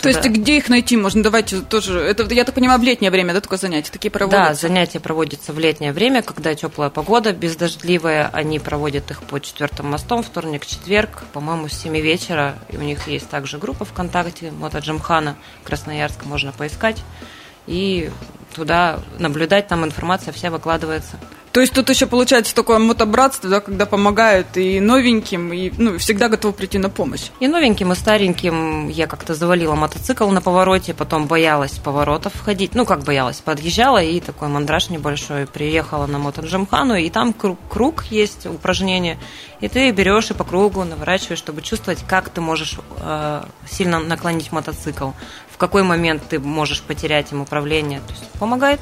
То 0.02 0.08
есть 0.08 0.24
где 0.24 0.58
их 0.58 0.68
найти 0.68 0.96
можно? 0.96 1.22
Давайте 1.22 1.60
тоже. 1.60 1.98
Это, 1.98 2.24
я 2.34 2.44
так 2.44 2.54
понимаю, 2.54 2.78
в 2.78 2.82
летнее 2.82 3.10
время, 3.10 3.32
да, 3.32 3.40
только 3.40 3.56
занятия 3.56 3.90
такие 3.90 4.10
проводятся? 4.10 4.48
Да, 4.48 4.54
занятия 4.54 5.00
проводятся 5.00 5.52
в 5.52 5.58
летнее 5.58 5.92
время, 5.92 6.22
когда 6.22 6.54
теплая 6.54 6.90
погода, 6.90 7.32
бездождливая. 7.32 8.28
Они 8.32 8.58
проводят 8.58 9.10
их 9.10 9.22
по 9.22 9.40
четвертым 9.40 9.90
мостом, 9.90 10.22
вторник, 10.22 10.66
четверг, 10.66 11.24
по-моему, 11.32 11.68
с 11.68 11.72
7 11.74 11.96
вечера. 11.98 12.56
И 12.70 12.76
у 12.76 12.82
них 12.82 13.08
есть 13.08 13.28
также 13.28 13.58
группа 13.58 13.84
ВКонтакте, 13.84 14.50
Мото 14.50 14.78
Джимхана, 14.78 15.36
Красноярск, 15.64 16.24
можно 16.24 16.52
поискать. 16.52 17.02
И 17.66 18.10
туда 18.54 19.00
наблюдать, 19.18 19.68
там 19.68 19.84
информация 19.84 20.32
вся 20.32 20.50
выкладывается. 20.50 21.18
То 21.54 21.60
есть 21.60 21.72
тут 21.72 21.88
еще 21.88 22.06
получается 22.06 22.52
такое 22.52 22.80
мотобратство, 22.80 23.48
да, 23.48 23.60
когда 23.60 23.86
помогают 23.86 24.56
и 24.56 24.80
новеньким, 24.80 25.52
и 25.52 25.70
ну, 25.78 25.98
всегда 25.98 26.28
готовы 26.28 26.52
прийти 26.52 26.78
на 26.78 26.90
помощь. 26.90 27.30
И 27.38 27.46
новеньким, 27.46 27.92
и 27.92 27.94
стареньким 27.94 28.88
я 28.88 29.06
как-то 29.06 29.36
завалила 29.36 29.76
мотоцикл 29.76 30.28
на 30.30 30.42
повороте, 30.42 30.94
потом 30.94 31.28
боялась 31.28 31.78
поворотов 31.78 32.34
входить. 32.34 32.74
Ну, 32.74 32.84
как 32.84 33.04
боялась, 33.04 33.36
подъезжала, 33.36 34.02
и 34.02 34.18
такой 34.18 34.48
мандраж 34.48 34.90
небольшой. 34.90 35.46
Приехала 35.46 36.06
на 36.08 36.18
мотоджимхану, 36.18 36.96
и 36.96 37.08
там 37.08 37.32
круг, 37.32 37.60
круг 37.68 38.02
есть, 38.06 38.46
упражнение, 38.46 39.16
и 39.60 39.68
ты 39.68 39.92
берешь 39.92 40.32
и 40.32 40.34
по 40.34 40.42
кругу 40.42 40.82
наворачиваешь, 40.82 41.38
чтобы 41.38 41.62
чувствовать, 41.62 42.00
как 42.08 42.30
ты 42.30 42.40
можешь 42.40 42.78
э, 42.98 43.44
сильно 43.70 44.00
наклонить 44.00 44.50
мотоцикл, 44.50 45.10
какой 45.66 45.82
момент 45.82 46.22
ты 46.28 46.38
можешь 46.38 46.82
потерять 46.82 47.32
им 47.32 47.40
управление. 47.40 48.00
То 48.06 48.12
есть 48.12 48.24
помогает. 48.38 48.80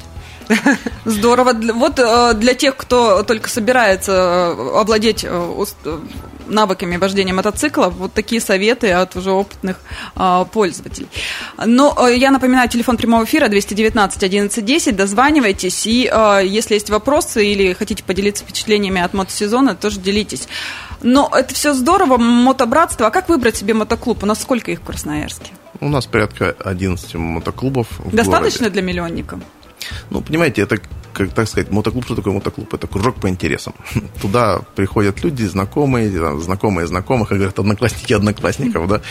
Здорово. 1.05 1.53
Вот 1.53 1.97
э, 1.97 2.33
для 2.33 2.53
тех, 2.53 2.75
кто 2.75 3.23
только 3.23 3.49
собирается 3.49 4.11
э, 4.11 4.79
овладеть 4.81 5.25
э, 5.27 5.65
навыками 6.47 6.97
вождения 6.97 7.33
мотоцикла. 7.33 7.87
Вот 7.87 8.11
такие 8.11 8.41
советы 8.41 8.91
от 8.91 9.15
уже 9.15 9.31
опытных 9.31 9.79
а, 10.13 10.43
пользователей. 10.43 11.07
Но 11.65 11.93
а, 11.97 12.09
я 12.09 12.31
напоминаю, 12.31 12.67
телефон 12.67 12.97
прямого 12.97 13.23
эфира 13.23 13.47
219 13.47 14.17
1110. 14.17 14.93
Дозванивайтесь. 14.93 15.87
И 15.87 16.11
если 16.43 16.73
есть 16.73 16.89
вопросы 16.89 17.45
или 17.47 17.71
хотите 17.71 18.03
поделиться 18.03 18.43
впечатлениями 18.43 19.01
от 19.01 19.13
мотосезона, 19.13 19.73
тоже 19.73 20.01
делитесь. 20.01 20.49
Но 21.01 21.31
это 21.33 21.55
все 21.55 21.73
здорово, 21.73 22.17
мотобратство. 22.17 23.07
А 23.07 23.09
как 23.09 23.29
выбрать 23.29 23.55
себе 23.55 23.73
мотоклуб? 23.73 24.21
У 24.21 24.25
нас 24.25 24.41
сколько 24.41 24.69
их 24.69 24.81
в 24.81 24.83
Красноярске? 24.83 25.53
У 25.79 25.89
нас 25.89 26.05
порядка 26.05 26.55
11 26.63 27.15
мотоклубов. 27.15 27.87
Достаточно 28.11 28.61
городе. 28.61 28.73
для 28.73 28.81
миллионника? 28.81 29.39
Ну, 30.09 30.21
понимаете, 30.21 30.61
это, 30.61 30.79
как 31.13 31.33
так 31.33 31.47
сказать, 31.47 31.71
мотоклуб, 31.71 32.05
что 32.05 32.15
такое 32.15 32.33
мотоклуб? 32.33 32.73
Это 32.73 32.87
кружок 32.87 33.15
по 33.15 33.29
интересам. 33.29 33.73
Туда 34.21 34.61
приходят 34.75 35.23
люди, 35.23 35.43
знакомые, 35.43 36.09
там, 36.09 36.41
знакомые 36.41 36.87
знакомых, 36.87 37.29
как 37.29 37.37
говорят, 37.37 37.59
одноклассники 37.59 38.13
одноклассников, 38.13 38.87
да. 38.87 39.01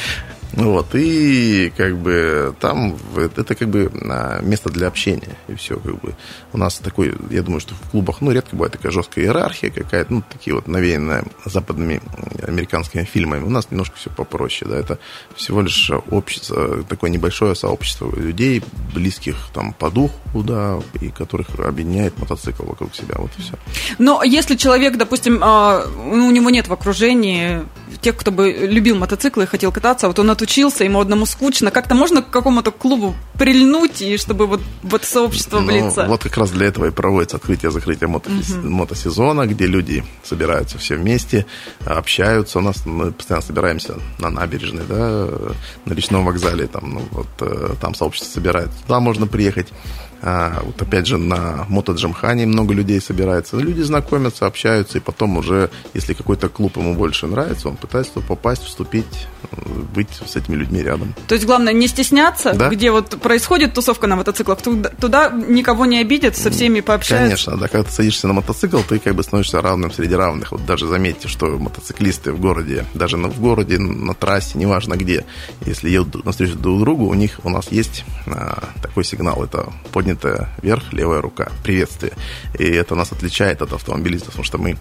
Вот, 0.52 0.94
и 0.94 1.72
как 1.76 1.96
бы 1.96 2.54
там 2.60 2.96
это 3.16 3.54
как 3.54 3.68
бы 3.68 3.90
а, 4.08 4.40
место 4.42 4.68
для 4.70 4.86
общения, 4.86 5.36
и 5.48 5.54
все, 5.54 5.78
как 5.78 5.98
бы. 6.00 6.14
У 6.52 6.58
нас 6.58 6.76
такой, 6.78 7.14
я 7.30 7.42
думаю, 7.42 7.60
что 7.60 7.74
в 7.74 7.90
клубах, 7.90 8.20
ну, 8.20 8.30
редко 8.32 8.54
бывает 8.54 8.72
такая 8.72 8.92
жесткая 8.92 9.24
иерархия 9.24 9.70
какая-то, 9.70 10.12
ну, 10.12 10.22
такие 10.30 10.54
вот 10.54 10.68
навеянные 10.68 11.24
западными 11.46 12.02
американскими 12.46 13.04
фильмами. 13.04 13.44
У 13.44 13.50
нас 13.50 13.70
немножко 13.70 13.96
все 13.96 14.10
попроще, 14.10 14.70
да, 14.70 14.78
это 14.78 14.98
всего 15.34 15.62
лишь 15.62 15.90
общество, 16.10 16.82
такое 16.84 17.10
небольшое 17.10 17.54
сообщество 17.54 18.14
людей, 18.14 18.62
близких 18.94 19.36
там 19.54 19.72
по 19.72 19.90
духу, 19.90 20.42
да, 20.42 20.80
и 21.00 21.08
которых 21.08 21.48
объединяет 21.58 22.18
мотоцикл 22.18 22.64
вокруг 22.64 22.94
себя, 22.94 23.14
вот 23.16 23.30
и 23.38 23.42
все. 23.42 23.54
Но 23.98 24.22
если 24.22 24.56
человек, 24.56 24.98
допустим, 24.98 25.38
а, 25.42 25.86
у 25.86 26.30
него 26.30 26.50
нет 26.50 26.68
в 26.68 26.72
окружении 26.72 27.62
тех, 28.00 28.16
кто 28.16 28.30
бы 28.30 28.50
любил 28.50 28.96
мотоциклы 28.96 29.44
и 29.44 29.46
хотел 29.46 29.72
кататься, 29.72 30.08
вот 30.08 30.18
он 30.18 30.30
отучился, 30.30 30.84
ему 30.84 31.00
одному 31.00 31.26
скучно, 31.26 31.70
как-то 31.70 31.94
можно 31.94 32.22
к 32.22 32.30
какому-то 32.30 32.70
клубу 32.70 33.14
прильнуть, 33.38 34.02
и 34.02 34.16
чтобы 34.16 34.46
вот 34.46 34.60
в 34.82 34.94
это 34.94 35.06
сообщество 35.06 35.60
Ну, 35.60 35.66
влиться? 35.66 36.06
вот 36.06 36.22
как 36.22 36.36
раз 36.36 36.50
для 36.50 36.66
этого 36.66 36.86
и 36.86 36.90
проводится 36.90 37.36
открытие-закрытие 37.36 38.08
мото- 38.08 38.30
мотосезона, 38.62 39.46
где 39.46 39.66
люди 39.66 40.04
собираются 40.22 40.78
все 40.78 40.96
вместе, 40.96 41.46
общаются. 41.84 42.58
У 42.58 42.62
нас 42.62 42.86
мы 42.86 43.12
постоянно 43.12 43.44
собираемся 43.44 43.94
на 44.18 44.30
набережной, 44.30 44.84
да, 44.88 45.28
на 45.84 45.92
речном 45.94 46.24
вокзале, 46.24 46.66
там, 46.66 46.94
ну, 46.94 47.02
вот, 47.10 47.28
э, 47.40 47.74
там 47.80 47.94
сообщество 47.94 48.32
собирается. 48.32 48.76
Туда 48.86 49.00
можно 49.00 49.26
приехать. 49.26 49.68
А, 50.24 50.62
вот 50.64 50.80
опять 50.80 51.06
же 51.08 51.18
на 51.18 51.66
мотоджимхане 51.68 52.46
много 52.46 52.72
людей 52.74 53.00
собирается. 53.00 53.56
Люди 53.56 53.82
знакомятся, 53.82 54.46
общаются, 54.46 54.98
и 54.98 55.00
потом 55.00 55.36
уже, 55.36 55.68
если 55.94 56.14
какой-то 56.14 56.48
клуб 56.48 56.76
ему 56.76 56.94
больше 56.94 57.26
нравится, 57.26 57.68
он 57.68 57.76
пытается 57.76 58.20
попасть, 58.20 58.62
вступить, 58.62 59.26
быть 59.94 60.08
с 60.24 60.36
этими 60.36 60.54
людьми 60.54 60.80
рядом. 60.82 61.14
То 61.26 61.34
есть 61.34 61.44
главное 61.46 61.72
не 61.72 61.88
стесняться, 61.88 62.52
Да. 62.54 62.68
где 62.68 62.90
вот 62.92 63.20
происходит 63.20 63.74
тусовка 63.74 64.06
на 64.06 64.14
мотоциклах, 64.16 64.62
туда, 64.62 64.90
туда 64.90 65.30
никого 65.30 65.86
не 65.86 65.98
обидят, 65.98 66.36
со 66.36 66.50
всеми 66.50 66.80
пообщаются. 66.80 67.46
Конечно, 67.46 67.56
да, 67.56 67.68
когда 67.68 67.82
ты 67.88 67.92
садишься 67.92 68.28
на 68.28 68.34
мотоцикл, 68.34 68.78
ты 68.88 68.98
как 69.00 69.14
бы 69.16 69.22
становишься 69.24 69.60
равным 69.60 69.90
среди 69.92 70.14
равных. 70.14 70.52
Вот 70.52 70.64
даже 70.64 70.86
заметьте, 70.86 71.26
что 71.28 71.46
мотоциклисты 71.58 72.32
в 72.32 72.40
городе, 72.40 72.84
даже 72.94 73.16
на- 73.16 73.28
в 73.28 73.40
городе, 73.40 73.78
на 73.78 74.14
трассе, 74.14 74.56
неважно 74.56 74.94
где, 74.96 75.24
если 75.66 75.90
едут 75.90 76.24
навстречу 76.24 76.54
друг 76.56 76.78
другу, 76.80 77.06
у 77.06 77.14
них, 77.14 77.40
у 77.42 77.50
нас 77.50 77.72
есть 77.72 78.04
а, 78.26 78.68
такой 78.80 79.04
сигнал, 79.04 79.42
это 79.42 79.72
поднятая 80.14 80.48
вверх 80.62 80.92
левая 80.92 81.20
рука, 81.20 81.48
приветствие. 81.62 82.12
И 82.58 82.64
это 82.64 82.94
нас 82.94 83.12
отличает 83.12 83.62
от 83.62 83.72
автомобилистов, 83.72 84.28
потому 84.28 84.44
что 84.44 84.58
мы 84.58 84.76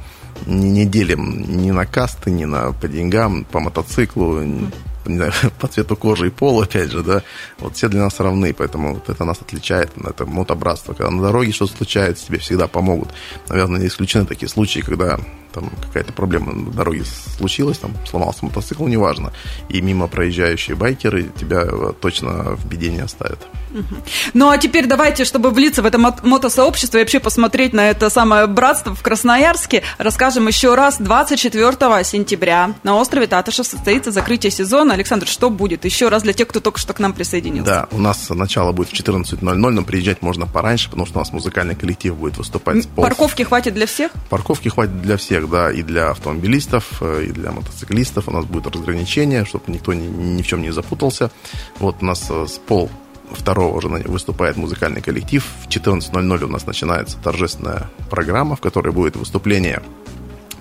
не 0.46 0.86
делим 0.86 1.62
ни 1.62 1.72
на 1.72 1.86
касты, 1.86 2.32
ни 2.32 2.46
на 2.46 2.72
по 2.74 2.88
деньгам, 2.88 3.46
по 3.46 3.60
мотоциклу, 3.60 4.42
по 5.60 5.68
цвету 5.68 5.96
кожи 5.96 6.28
и 6.28 6.30
пола, 6.30 6.64
опять 6.64 6.92
же, 6.92 7.04
да, 7.04 7.24
вот 7.60 7.76
все 7.76 7.90
для 7.90 8.02
нас 8.02 8.20
равны, 8.20 8.54
поэтому 8.54 8.96
вот 8.96 9.10
это 9.10 9.26
нас 9.26 9.42
отличает, 9.42 9.92
это 9.98 10.26
мотобратство. 10.26 10.94
Когда 10.94 11.12
на 11.12 11.22
дороге 11.22 11.52
что-то 11.52 11.78
случается, 11.78 12.28
тебе 12.28 12.40
всегда 12.40 12.68
помогут. 12.68 13.10
Наверное, 13.50 13.82
не 13.82 13.88
исключены 13.88 14.26
такие 14.26 14.50
случаи, 14.50 14.80
когда 14.80 15.20
там 15.54 15.70
какая-то 15.88 16.14
проблема 16.14 16.54
на 16.54 16.72
дороге 16.72 17.04
случилась, 17.38 17.78
там 17.78 17.94
сломался 18.10 18.46
мотоцикл, 18.46 18.88
неважно, 18.88 19.34
и 19.70 19.82
мимо 19.82 20.08
проезжающие 20.08 20.76
байкеры 20.76 21.24
тебя 21.38 21.64
э, 21.64 21.94
точно 22.00 22.56
в 22.56 22.66
беде 22.66 22.90
не 22.90 23.02
оставят. 23.02 23.40
Ну 24.34 24.50
а 24.50 24.58
теперь 24.58 24.86
давайте, 24.86 25.26
чтобы 25.26 25.52
влиться 25.52 25.82
в 25.82 25.86
это 25.86 25.98
мот- 25.98 26.24
мотосообщество 26.24 26.98
и 26.98 27.02
вообще 27.02 27.20
посмотреть 27.20 27.74
на 27.74 27.90
это 27.90 28.10
самое 28.10 28.48
братство 28.48 28.96
в 28.96 29.02
Красноярске, 29.02 29.84
расскажем 29.98 30.48
еще 30.48 30.76
раз. 30.76 30.98
24 31.00 32.04
сентября 32.04 32.74
на 32.84 32.98
острове 32.98 33.28
Татышев 33.28 33.66
состоится 33.66 34.12
закрытие 34.12 34.52
сезона. 34.52 34.91
Александр, 34.94 35.28
что 35.28 35.50
будет? 35.50 35.86
Еще 35.86 36.10
раз 36.10 36.24
для 36.24 36.34
тех, 36.34 36.48
кто 36.48 36.60
только 36.60 36.80
что 36.80 36.94
к 36.94 37.00
нам 37.00 37.14
присоединился. 37.14 37.72
Да, 37.72 37.88
у 37.92 38.00
нас 38.00 38.30
начало 38.30 38.72
будет 38.72 38.90
в 38.90 38.94
14.00, 38.94 39.54
но 39.56 39.84
приезжать 39.84 40.22
можно 40.22 40.46
пораньше, 40.48 40.90
потому 40.90 41.06
что 41.06 41.20
у 41.20 41.22
нас 41.22 41.32
музыкальный 41.32 41.76
коллектив 41.76 42.16
будет 42.16 42.38
выступать 42.38 42.88
пол- 42.90 43.06
Парковки 43.06 43.44
хватит 43.44 43.74
для 43.74 43.86
всех? 43.86 44.12
Парковки 44.30 44.70
хватит 44.70 45.02
для 45.02 45.18
всех, 45.18 45.50
да, 45.50 45.72
и 45.72 45.82
для 45.84 46.12
автомобилистов, 46.12 47.02
э, 47.02 47.26
и 47.30 47.32
для 47.32 47.52
мотоциклистов. 47.52 48.28
У 48.28 48.32
нас 48.32 48.46
будет 48.46 48.68
разграничение, 48.68 49.46
чтобы 49.46 49.66
никто 49.68 49.94
ни, 49.94 50.06
ни 50.06 50.42
в 50.42 50.48
чем 50.48 50.62
не 50.62 50.72
запутался. 50.72 51.32
Вот 51.80 51.98
у 52.02 52.06
нас 52.06 52.28
э, 52.30 52.46
с 52.48 52.58
пол 52.58 52.90
второго 53.32 53.78
уже 53.78 53.88
выступает 53.88 54.58
музыкальный 54.58 55.02
коллектив. 55.02 55.46
В 55.64 55.70
14.00 55.70 56.44
у 56.44 56.48
нас 56.48 56.66
начинается 56.66 57.18
торжественная 57.18 57.90
программа, 58.10 58.56
в 58.56 58.60
которой 58.62 58.92
будет 58.92 59.16
выступление 59.16 59.82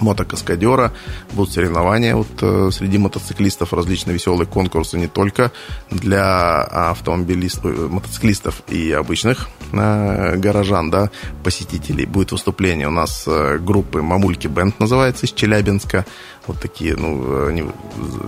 мотокаскадера, 0.01 0.93
будут 1.33 1.53
соревнования 1.53 2.15
вот, 2.15 2.29
э, 2.41 2.71
среди 2.73 2.99
мотоциклистов, 2.99 3.73
различные 3.73 4.15
веселые 4.15 4.47
конкурсы 4.47 4.99
не 4.99 5.09
только 5.09 5.53
для 5.91 6.63
автомобилистов, 6.63 7.65
э, 7.67 7.89
мотоциклистов 7.89 8.63
и 8.69 8.93
обычных 8.93 9.49
э, 9.73 10.37
горожан, 10.37 10.91
да, 10.91 11.11
посетителей. 11.45 12.07
Будет 12.07 12.33
выступление 12.33 12.89
у 12.89 12.93
нас 12.93 13.29
группы 13.61 14.03
«Мамульки 14.03 14.49
Бенд» 14.49 14.79
называется, 14.81 15.27
из 15.27 15.33
Челябинска. 15.33 16.05
Вот 16.47 16.59
такие, 16.59 16.97
ну, 16.97 17.47
они 17.47 17.65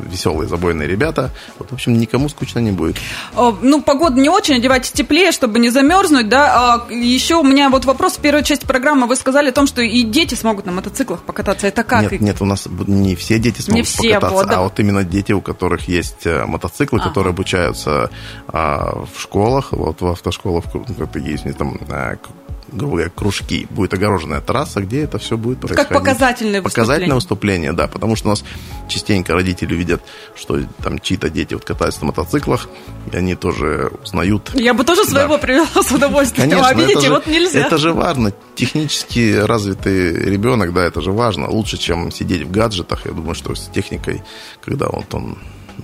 веселые, 0.07 0.49
забойные 0.49 0.87
ребята. 0.87 1.31
Вот, 1.59 1.71
в 1.71 1.75
общем, 1.75 1.99
никому 1.99 2.29
скучно 2.29 2.59
не 2.59 2.71
будет. 2.71 2.97
Ну, 3.35 3.83
погода 3.83 4.21
не 4.21 4.29
очень, 4.29 4.57
одевайтесь 4.57 4.93
теплее, 4.93 5.33
чтобы 5.33 5.59
не 5.59 5.71
замерзнуть, 5.71 6.29
да. 6.29 6.85
А 6.89 6.93
еще 6.93 7.37
у 7.37 7.43
меня 7.43 7.71
вот 7.71 7.85
вопрос 7.85 8.15
в 8.15 8.21
первой 8.21 8.45
части 8.45 8.67
программы. 8.67 9.07
Вы 9.07 9.17
сказали 9.17 9.49
о 9.49 9.53
том, 9.53 9.67
что 9.67 9.83
и 9.83 10.03
дети 10.03 10.35
смогут 10.35 10.67
на 10.67 10.73
мотоциклах 10.73 11.23
покататься. 11.23 11.67
Это 11.67 11.85
как? 11.85 12.13
Нет, 12.13 12.21
нет, 12.21 12.37
у 12.41 12.45
нас 12.45 12.67
не 12.87 13.17
все 13.17 13.39
дети 13.39 13.61
смогут 13.61 13.87
все, 13.87 14.15
покататься, 14.15 14.37
вот, 14.37 14.49
да. 14.49 14.59
а 14.59 14.63
вот 14.63 14.79
именно 14.79 15.05
дети, 15.05 15.33
у 15.33 15.41
которых 15.41 15.89
есть 15.89 16.27
э, 16.27 16.45
мотоциклы, 16.45 17.01
Ага. 17.01 17.09
которые 17.09 17.31
обучаются 17.33 18.11
а, 18.49 19.05
в 19.13 19.21
школах, 19.21 19.73
вот 19.73 20.01
в 20.01 20.07
автошколах, 20.07 20.65
как-то 20.99 21.19
есть 21.19 21.45
там, 21.57 21.79
а, 21.89 22.17
к- 22.17 22.29
грубо 22.73 22.95
говоря, 22.97 23.11
кружки. 23.11 23.67
Будет 23.71 23.95
огороженная 23.95 24.41
трасса, 24.41 24.81
где 24.81 25.03
это 25.03 25.19
все 25.19 25.37
будет 25.37 25.61
происходить. 25.61 25.89
показательное 25.91 26.63
Показательное 26.63 27.15
выступление. 27.15 27.15
выступление, 27.15 27.73
да, 27.73 27.87
потому 27.89 28.17
что 28.17 28.29
у 28.29 28.31
нас 28.31 28.45
частенько 28.89 29.35
родители 29.35 29.75
видят, 29.75 30.03
что 30.35 30.61
там 30.83 30.99
чьи-то 30.99 31.31
дети 31.31 31.55
вот 31.55 31.65
катаются 31.65 32.01
на 32.01 32.07
мотоциклах, 32.09 32.69
и 33.13 33.17
они 33.17 33.35
тоже 33.35 33.91
узнают 34.03 34.51
Я 34.55 34.75
бы 34.75 34.85
тоже 34.85 35.05
своего 35.05 35.35
Да. 35.35 35.39
привела 35.39 35.83
с 35.83 35.91
удовольствием. 35.93 36.51
Конечно, 36.51 36.69
а 36.69 36.75
видите, 36.75 37.01
же, 37.07 37.11
вот 37.11 37.27
нельзя. 37.27 37.61
Это 37.61 37.79
же 37.79 37.93
важно. 37.93 38.33
Технически 38.55 39.35
развитый 39.37 40.13
ребенок, 40.31 40.73
да, 40.73 40.85
это 40.85 41.01
же 41.01 41.13
важно. 41.13 41.49
Лучше, 41.51 41.77
чем 41.79 42.11
сидеть 42.11 42.43
в 42.43 42.51
гаджетах. 42.51 43.07
Я 43.07 43.13
думаю, 43.13 43.35
что 43.35 43.55
с 43.55 43.69
техникой, 43.69 44.23
когда 44.65 44.87
вот 44.89 45.13
он 45.15 45.39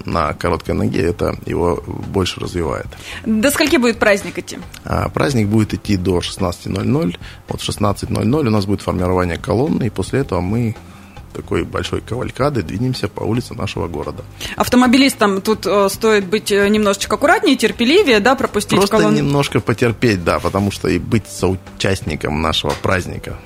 на 0.05 0.33
короткой 0.35 0.75
ноге, 0.75 1.03
это 1.03 1.35
его 1.47 1.83
больше 1.87 2.41
развивает. 2.41 2.87
До 3.25 3.51
скольки 3.51 3.77
будет 3.77 3.99
праздник 3.99 4.39
идти? 4.39 4.59
А 4.85 5.09
праздник 5.09 5.49
будет 5.49 5.75
идти 5.75 5.97
до 5.97 6.19
16.00. 6.19 7.17
Вот 7.49 7.61
в 7.61 7.69
16.00 7.69 8.47
у 8.47 8.51
нас 8.51 8.67
будет 8.67 8.83
формирование 8.83 9.39
колонны, 9.39 9.87
и 9.87 9.91
после 9.91 10.21
этого 10.21 10.41
мы 10.41 10.75
такой 11.33 11.65
большой 11.65 12.01
кавалькады 12.01 12.63
двинемся 12.63 13.09
по 13.09 13.23
улице 13.23 13.55
нашего 13.55 13.87
города. 13.87 14.25
Автомобилистам 14.57 15.41
тут 15.41 15.67
э, 15.67 15.89
стоит 15.89 16.27
быть 16.27 16.51
э, 16.51 16.69
немножечко 16.69 17.15
аккуратнее, 17.15 17.57
терпеливее, 17.57 18.21
да, 18.21 18.35
пропустить 18.35 18.79
Просто 18.79 18.97
колонну. 18.97 19.19
немножко 19.19 19.61
потерпеть, 19.61 20.25
да, 20.25 20.41
потому 20.41 20.71
что 20.71 20.89
и 20.89 20.99
быть 20.99 21.29
соучастником 21.29 22.43
нашего 22.43 22.73
праздника 22.83 23.37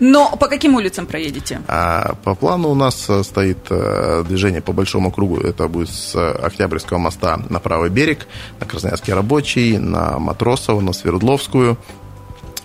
Но 0.00 0.36
по 0.36 0.48
каким 0.48 0.74
улицам 0.74 1.06
проедете? 1.06 1.60
А 1.68 2.14
по 2.24 2.34
плану 2.34 2.70
у 2.70 2.74
нас 2.74 3.08
э, 3.08 3.22
стоит 3.22 3.58
э, 3.70 4.24
движение 4.28 4.60
по 4.60 4.72
большому 4.72 5.10
кругу. 5.10 5.38
Это 5.38 5.68
будет 5.68 5.90
с 5.90 6.14
Октябрьского 6.16 6.98
моста 6.98 7.40
на 7.48 7.60
правый 7.60 7.90
берег, 7.90 8.26
на 8.60 8.66
Красноярский 8.66 9.12
рабочий, 9.12 9.78
на 9.78 10.18
Матросово, 10.18 10.80
на 10.80 10.92
Свердловскую. 10.92 11.78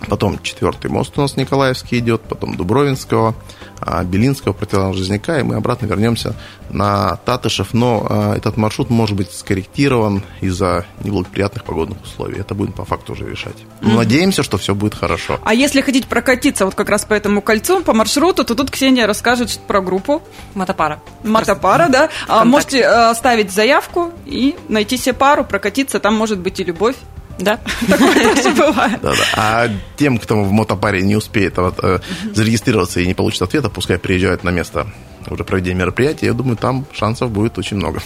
Потом 0.06 0.40
четвертый 0.42 0.90
мост 0.90 1.16
у 1.18 1.20
нас 1.20 1.36
Николаевский 1.36 1.98
идет, 1.98 2.22
потом 2.22 2.56
Дубровинского, 2.56 3.34
а, 3.80 4.04
Белинского, 4.04 4.52
противоположного 4.52 4.96
Жизняка, 4.96 5.40
и 5.40 5.42
мы 5.42 5.56
обратно 5.56 5.86
вернемся 5.86 6.34
на 6.70 7.16
Татышев. 7.16 7.74
Но 7.74 8.06
а, 8.08 8.36
этот 8.36 8.56
маршрут 8.56 8.90
может 8.90 9.16
быть 9.16 9.32
скорректирован 9.32 10.22
из-за 10.40 10.86
неблагоприятных 11.02 11.64
погодных 11.64 12.02
условий. 12.02 12.38
Это 12.38 12.54
будем 12.54 12.72
по 12.72 12.84
факту 12.84 13.12
уже 13.12 13.28
решать. 13.28 13.56
Но 13.80 13.96
надеемся, 13.96 14.42
что 14.42 14.56
все 14.56 14.74
будет 14.74 14.94
хорошо. 14.94 15.40
А 15.44 15.52
если 15.52 15.80
хотите 15.80 16.06
прокатиться 16.06 16.64
вот 16.64 16.74
как 16.74 16.88
раз 16.88 17.04
по 17.04 17.14
этому 17.14 17.42
кольцу, 17.42 17.82
по 17.82 17.92
маршруту, 17.92 18.44
то 18.44 18.54
тут 18.54 18.70
Ксения 18.70 19.06
расскажет 19.06 19.58
про 19.66 19.80
группу 19.80 20.22
Мотопара. 20.54 21.00
Мотопара, 21.24 21.88
да. 21.88 22.04
А, 22.04 22.08
Вконтакте. 22.08 22.48
можете 22.48 22.78
э, 22.80 23.10
оставить 23.10 23.50
заявку 23.50 24.12
и 24.26 24.56
найти 24.68 24.96
себе 24.96 25.12
пару, 25.12 25.44
прокатиться. 25.44 25.98
Там 25.98 26.14
может 26.14 26.38
быть 26.38 26.60
и 26.60 26.64
любовь. 26.64 26.96
Да. 27.38 27.58
Такое 27.88 28.34
тоже 28.34 28.50
бывает. 28.50 29.00
А 29.36 29.68
тем, 29.96 30.18
кто 30.18 30.42
в 30.42 30.50
мотопаре 30.50 31.02
не 31.02 31.16
успеет 31.16 31.56
вот, 31.56 31.78
э, 31.82 32.00
зарегистрироваться 32.34 33.00
и 33.00 33.06
не 33.06 33.14
получит 33.14 33.42
ответа, 33.42 33.70
пускай 33.70 33.98
приезжают 33.98 34.44
на 34.44 34.50
место 34.50 34.86
уже 35.30 35.44
проведения 35.44 35.76
мероприятия. 35.76 36.26
Я 36.26 36.32
думаю, 36.32 36.56
там 36.56 36.86
шансов 36.92 37.30
будет 37.30 37.58
очень 37.58 37.76
много. 37.76 38.00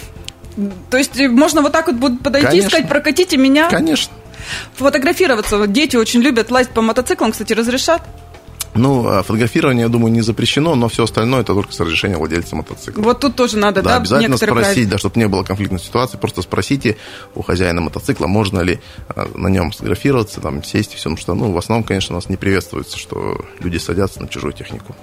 То 0.89 0.97
есть 0.97 1.19
э, 1.19 1.27
можно 1.29 1.61
вот 1.61 1.71
так 1.71 1.87
вот 1.87 1.95
будет 1.95 2.21
подойти 2.21 2.47
и 2.47 2.49
Конечно. 2.49 2.69
сказать, 2.69 2.89
прокатите 2.89 3.37
меня, 3.37 3.69
Конечно. 3.69 4.13
фотографироваться. 4.75 5.57
Вот 5.57 5.71
дети 5.71 5.95
очень 5.95 6.21
любят 6.21 6.51
лазить 6.51 6.71
по 6.71 6.81
мотоциклам, 6.81 7.31
кстати, 7.31 7.53
разрешат. 7.53 8.03
Ну, 8.75 9.07
а 9.07 9.21
фотографирование, 9.23 9.83
я 9.83 9.89
думаю, 9.89 10.11
не 10.11 10.21
запрещено, 10.21 10.75
но 10.75 10.87
все 10.89 11.03
остальное 11.03 11.41
это 11.41 11.53
только 11.53 11.71
с 11.71 11.79
разрешения 11.79 12.17
владельца 12.17 12.55
мотоцикла. 12.55 13.01
Вот 13.01 13.19
тут 13.19 13.35
тоже 13.35 13.57
надо, 13.57 13.81
Да, 13.81 13.91
да, 13.91 13.95
обязательно 13.97 14.37
спросить, 14.37 14.73
правила. 14.73 14.89
да, 14.91 14.97
чтобы 14.97 15.19
не 15.19 15.27
было 15.27 15.43
конфликтной 15.43 15.79
ситуации, 15.79 16.17
просто 16.17 16.41
спросите 16.41 16.97
у 17.35 17.41
хозяина 17.43 17.81
мотоцикла, 17.81 18.27
можно 18.27 18.61
ли 18.61 18.79
а, 19.09 19.27
на 19.35 19.47
нем 19.47 19.71
сфотографироваться, 19.71 20.41
там, 20.41 20.63
сесть 20.63 20.93
и 20.93 20.97
все, 20.97 21.03
потому 21.09 21.17
что, 21.17 21.33
ну, 21.35 21.51
в 21.51 21.57
основном, 21.57 21.83
конечно, 21.83 22.15
у 22.15 22.17
нас 22.17 22.29
не 22.29 22.37
приветствуется, 22.37 22.97
что 22.97 23.45
люди 23.59 23.77
садятся 23.77 24.21
на 24.21 24.27
чужую 24.27 24.53
технику. 24.53 24.95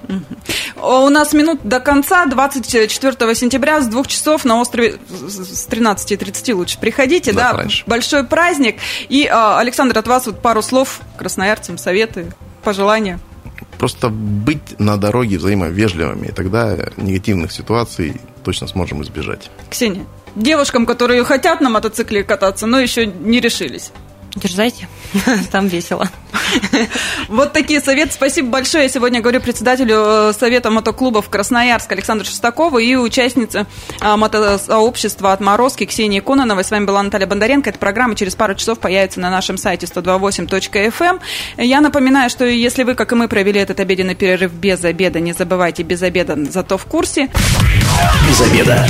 У 0.81 1.09
нас 1.09 1.33
минут 1.33 1.59
до 1.63 1.79
конца, 1.79 2.25
24 2.25 3.35
сентября 3.35 3.81
с 3.81 3.87
двух 3.87 4.07
часов 4.07 4.43
на 4.45 4.59
острове 4.59 4.97
с 5.09 5.67
13.30 5.69 6.53
лучше 6.53 6.77
приходите, 6.79 7.31
Да, 7.33 7.51
да, 7.51 7.57
раньше. 7.59 7.83
большой 7.87 8.25
праздник. 8.25 8.77
И, 9.09 9.25
а, 9.31 9.59
Александр, 9.59 9.97
от 9.97 10.07
вас 10.07 10.25
вот 10.25 10.41
пару 10.41 10.61
слов 10.61 10.99
красноярцам, 11.17 11.77
советы, 11.77 12.31
пожелания. 12.63 13.19
Просто 13.81 14.09
быть 14.09 14.79
на 14.79 14.95
дороге 14.95 15.39
взаимовежливыми, 15.39 16.27
и 16.27 16.31
тогда 16.31 16.77
негативных 16.97 17.51
ситуаций 17.51 18.13
точно 18.43 18.67
сможем 18.67 19.01
избежать. 19.01 19.49
Ксения, 19.71 20.05
девушкам, 20.35 20.85
которые 20.85 21.23
хотят 21.23 21.61
на 21.61 21.71
мотоцикле 21.71 22.23
кататься, 22.23 22.67
но 22.67 22.79
еще 22.79 23.07
не 23.07 23.39
решились. 23.39 23.91
Дерзайте, 24.35 24.87
там 25.51 25.67
весело. 25.67 26.09
Вот 27.27 27.53
такие 27.53 27.81
советы. 27.81 28.11
Спасибо 28.13 28.49
большое. 28.49 28.83
Я 28.83 28.89
сегодня 28.89 29.21
говорю 29.21 29.41
председателю 29.41 29.95
э, 30.29 30.33
Совета 30.37 30.69
мотоклубов 30.69 31.29
Красноярск 31.29 31.91
Александру 31.91 32.25
Шестакову 32.25 32.77
и 32.77 32.95
участнице 32.95 33.65
а, 33.99 34.17
мотосообщества 34.17 35.33
«Отморозки» 35.33 35.85
Ксении 35.85 36.19
Кононовой. 36.19 36.63
С 36.63 36.71
вами 36.71 36.85
была 36.85 37.03
Наталья 37.03 37.27
Бондаренко. 37.27 37.69
Эта 37.69 37.79
программа 37.79 38.15
через 38.15 38.35
пару 38.35 38.55
часов 38.55 38.79
появится 38.79 39.19
на 39.19 39.29
нашем 39.29 39.57
сайте 39.57 39.85
128.fm. 39.85 41.19
Я 41.57 41.81
напоминаю, 41.81 42.29
что 42.29 42.45
если 42.45 42.83
вы, 42.83 42.95
как 42.95 43.11
и 43.11 43.15
мы, 43.15 43.27
провели 43.27 43.59
этот 43.59 43.79
обеденный 43.79 44.15
перерыв 44.15 44.53
без 44.53 44.83
обеда, 44.83 45.19
не 45.19 45.33
забывайте, 45.33 45.83
без 45.83 46.01
обеда, 46.01 46.37
зато 46.49 46.77
в 46.77 46.85
курсе. 46.85 47.29
Без 48.27 48.41
обеда. 48.41 48.87